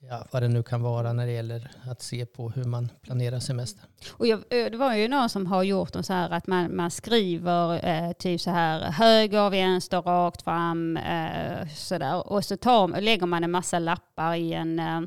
ja, 0.09 0.25
vad 0.31 0.41
det 0.41 0.47
nu 0.47 0.63
kan 0.63 0.81
vara 0.81 1.13
när 1.13 1.25
det 1.25 1.31
gäller 1.31 1.71
att 1.87 2.01
se 2.01 2.25
på 2.25 2.49
hur 2.49 2.63
man 2.63 2.89
planerar 3.01 3.39
semester. 3.39 3.83
Och 4.11 4.27
jag, 4.27 4.43
det 4.49 4.75
var 4.77 4.95
ju 4.95 5.07
någon 5.07 5.29
som 5.29 5.47
har 5.47 5.63
gjort 5.63 5.95
så 6.05 6.13
här 6.13 6.29
att 6.29 6.47
man, 6.47 6.75
man 6.75 6.91
skriver 6.91 7.85
eh, 7.85 8.11
typ 8.11 8.41
så 8.41 8.49
här 8.51 8.91
höger, 8.91 9.49
vänster, 9.49 10.01
rakt 10.01 10.41
fram 10.41 10.97
eh, 10.97 11.67
så 11.75 11.97
där. 11.97 12.27
Och 12.27 12.45
så 12.45 12.57
tar, 12.57 13.01
lägger 13.01 13.25
man 13.25 13.43
en 13.43 13.51
massa 13.51 13.79
lappar 13.79 14.35
i 14.35 14.53
en, 14.53 14.79
eh, 14.79 15.01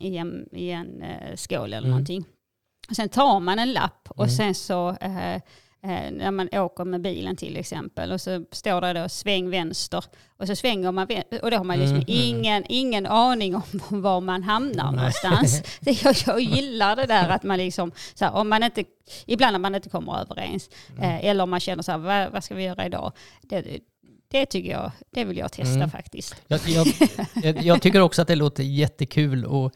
i 0.00 0.16
en, 0.16 0.48
i 0.52 0.70
en 0.70 1.02
eh, 1.02 1.36
skål 1.36 1.64
eller 1.64 1.78
Mm. 1.78 1.90
någonting. 1.90 2.24
Och 2.90 2.96
sen 2.96 3.08
tar 3.08 3.40
man 3.40 3.58
en 3.58 3.72
lapp 3.72 4.08
och 4.10 4.24
Mm. 4.24 4.30
sen 4.36 4.54
så 4.54 4.88
eh, 5.00 5.40
när 5.86 6.30
man 6.30 6.48
åker 6.52 6.84
med 6.84 7.00
bilen 7.00 7.36
till 7.36 7.56
exempel 7.56 8.12
och 8.12 8.20
så 8.20 8.44
står 8.52 8.80
det 8.80 8.92
då 8.92 9.08
sväng 9.08 9.50
vänster 9.50 10.04
och 10.38 10.46
så 10.46 10.56
svänger 10.56 10.92
man 10.92 11.06
och 11.42 11.50
då 11.50 11.56
har 11.56 11.64
man 11.64 11.78
liksom 11.78 11.96
Mm, 11.96 12.08
mm. 12.08 12.22
ingen, 12.28 12.64
ingen 12.68 13.06
aning 13.06 13.54
om 13.54 13.62
var 14.02 14.20
man 14.20 14.42
hamnar 14.42 14.92
Nej. 14.92 14.96
någonstans. 14.96 15.62
Jag, 16.04 16.16
jag 16.26 16.40
gillar 16.40 16.96
det 16.96 17.06
där 17.06 17.28
att 17.28 17.42
man 17.42 17.58
liksom, 17.58 17.92
så 18.14 18.24
här, 18.24 18.34
om 18.34 18.48
man 18.48 18.62
inte, 18.62 18.84
ibland 19.26 19.52
när 19.52 19.58
man 19.58 19.74
inte 19.74 19.88
kommer 19.88 20.20
överens 20.20 20.70
Mm. 20.90 21.02
eh, 21.02 21.24
eller 21.24 21.44
om 21.44 21.50
man 21.50 21.60
känner 21.60 21.82
så 21.82 21.92
här, 21.92 21.98
vad, 21.98 22.32
vad 22.32 22.44
ska 22.44 22.54
vi 22.54 22.62
göra 22.64 22.86
idag? 22.86 23.12
Det, 23.42 23.64
det 24.28 24.46
tycker 24.46 24.70
jag, 24.70 24.92
det 25.10 25.24
vill 25.24 25.36
jag 25.36 25.52
testa 25.52 25.74
Mm. 25.74 25.90
faktiskt. 25.90 26.34
Jag, 26.46 26.60
jag, 26.66 26.86
jag 27.64 27.82
tycker 27.82 28.00
också 28.00 28.22
att 28.22 28.28
det 28.28 28.34
låter 28.36 28.62
jättekul. 28.62 29.44
Och, 29.44 29.72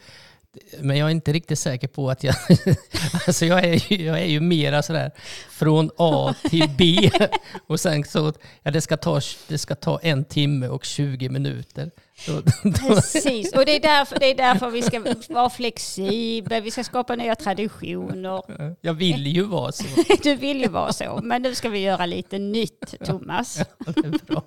men 0.81 0.97
jag 0.97 1.07
är 1.07 1.11
inte 1.11 1.33
riktigt 1.33 1.59
säker 1.59 1.89
på 1.89 2.11
att 2.11 2.25
jag... 2.25 2.35
Alltså 3.27 3.47
jag 3.47 3.65
är, 3.65 3.93
jag 4.03 4.21
är 4.21 4.27
ju 4.27 4.41
mera 4.41 4.83
sådär 4.83 5.11
från 5.51 5.91
A 5.97 6.35
till 6.51 6.71
B. 6.79 7.11
Och 7.67 7.81
sen 7.81 8.05
så, 8.05 8.33
ja 8.63 8.71
det 8.71 8.81
ska 8.81 8.97
ta, 8.97 9.21
det 9.49 9.59
ska 9.59 9.75
ta 9.75 9.99
en 9.99 10.25
timme 10.25 10.69
och 10.69 10.85
20 10.85 11.29
minuter. 11.29 11.91
Då, 12.27 12.41
då, 12.63 12.71
Precis, 12.73 13.53
och 13.53 13.65
det 13.65 13.77
är, 13.77 13.81
därför, 13.81 14.19
det 14.19 14.27
är 14.27 14.35
därför 14.35 14.71
vi 14.71 14.83
ska 14.83 15.05
vara 15.29 15.51
flexibla, 15.51 16.61
vi 16.61 16.71
ska 16.71 16.85
skapa 16.85 17.17
nya 17.17 17.35
traditioner. 17.35 18.43
jag 18.81 18.95
vill 18.95 19.27
ju 19.27 19.43
vara 19.43 19.73
så. 19.73 19.85
Du 20.23 20.35
vill 20.35 20.61
ju 20.61 20.69
vara 20.69 20.93
så, 20.93 21.21
men 21.23 21.43
nu 21.43 21.55
ska 21.55 21.69
vi 21.69 21.79
göra 21.79 22.07
lite 22.07 22.39
nytt, 22.39 22.95
Thomas. 23.05 23.59
Det 23.79 24.07
är 24.07 24.27
bra. 24.27 24.43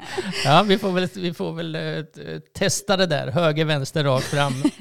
Ja, 0.44 0.62
vi 0.62 0.78
får 0.78 0.92
väl, 0.92 1.08
vi 1.14 1.34
får 1.34 1.52
väl 1.52 1.74
eh, 1.74 2.04
testa 2.52 2.96
det 2.96 3.06
där. 3.06 3.30
Höger, 3.30 3.64
vänster, 3.64 4.04
rakt 4.04 4.26
fram. 4.26 4.62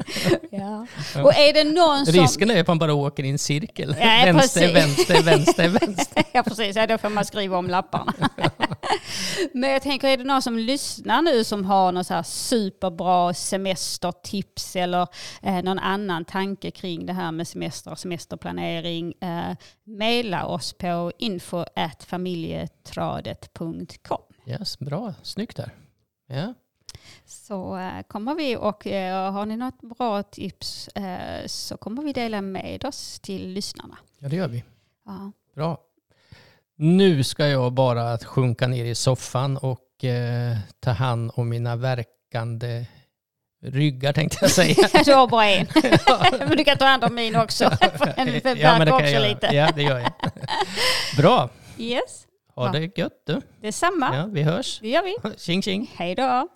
Ja. 0.51 0.87
Och 1.23 1.33
är 1.33 1.53
det 1.53 1.63
någon 1.63 2.05
som... 2.05 2.13
Risken 2.13 2.51
är 2.51 2.61
att 2.61 2.67
man 2.67 2.79
bara 2.79 2.93
åker 2.93 3.23
i 3.23 3.29
en 3.29 3.37
cirkel. 3.37 3.95
Ja, 3.99 4.05
vänster, 4.05 4.61
precis. 4.61 4.75
vänster, 4.75 5.23
vänster, 5.23 5.69
vänster. 5.69 6.23
Ja 6.33 6.43
precis, 6.43 6.75
ja, 6.75 6.87
då 6.87 6.97
får 6.97 7.09
man 7.09 7.25
skriva 7.25 7.57
om 7.57 7.67
lapparna. 7.67 8.13
Men 9.53 9.69
jag 9.69 9.81
tänker, 9.81 10.07
är 10.07 10.17
det 10.17 10.23
någon 10.23 10.41
som 10.41 10.59
lyssnar 10.59 11.21
nu 11.21 11.43
som 11.43 11.65
har 11.65 11.91
något 11.91 12.07
så 12.07 12.13
här 12.13 12.23
superbra 12.23 13.33
semestertips 13.33 14.75
eller 14.75 15.07
eh, 15.41 15.63
någon 15.63 15.79
annan 15.79 16.25
tanke 16.25 16.71
kring 16.71 17.05
det 17.05 17.13
här 17.13 17.31
med 17.31 17.47
semester 17.47 17.91
och 17.91 17.99
semesterplanering, 17.99 19.13
eh, 19.21 19.55
mejla 19.83 20.45
oss 20.45 20.73
på 20.73 21.11
info 21.17 21.65
familjetradet.com. 22.07 24.34
Yes, 24.47 24.79
bra, 24.79 25.13
snyggt 25.23 25.57
där. 25.57 25.73
Ja. 26.27 26.53
Så 27.25 27.77
eh, 27.77 28.01
kommer 28.07 28.35
vi 28.35 28.55
och 28.55 28.87
eh, 28.87 29.31
har 29.31 29.45
ni 29.45 29.57
något 29.57 29.81
bra 29.81 30.23
tips 30.23 30.87
eh, 30.87 31.45
så 31.45 31.77
kommer 31.77 32.03
vi 32.03 32.13
dela 32.13 32.41
med 32.41 32.85
oss 32.85 33.19
till 33.19 33.47
lyssnarna. 33.49 33.97
ja, 34.19 34.29
det 34.29 34.35
gör 34.35 34.47
vi. 34.47 34.63
Ja. 35.05 35.31
Bra. 35.55 35.77
Nu 36.75 37.23
ska 37.23 37.47
jag 37.47 37.73
bara 37.73 38.17
sjunka 38.17 38.67
ner 38.67 38.85
i 38.85 38.95
soffan 38.95 39.57
och 39.57 40.03
eh, 40.03 40.57
ta 40.79 40.91
hand 40.91 41.31
om 41.35 41.49
mina 41.49 41.75
verkande 41.75 42.85
ryggar 43.61 44.13
tänkte 44.13 44.37
jag 44.41 44.51
säga. 44.51 44.89
Du 45.05 45.13
har 45.13 45.27
bara 45.27 45.45
en. 45.45 45.67
men 46.47 46.57
du 46.57 46.63
kan 46.63 46.77
ta 46.77 46.85
hand 46.85 47.03
om 47.03 47.15
min 47.15 47.35
också. 47.35 47.63
Ja, 48.57 48.77
men 48.77 48.85
det 48.85 48.91
kan 48.91 49.11
jag 49.11 49.21
lite. 49.21 49.55
Ja, 49.55 49.71
det 49.75 49.81
gör 49.83 49.99
jag. 49.99 50.11
Bra. 51.17 51.49
Yes, 51.77 52.27
Ha 52.55 52.65
Ja. 52.65 52.71
det 52.71 52.97
gött 52.97 53.21
du. 53.25 53.41
detsamma. 53.61 54.15
Ja, 54.15 54.25
vi 54.31 54.41
hörs. 54.41 54.79
Det 54.81 54.89
gör 54.89 55.03
vi. 55.03 55.37
Tjing 55.37 55.61
tjing. 55.61 55.91
Hej 55.95 56.15
då. 56.15 56.47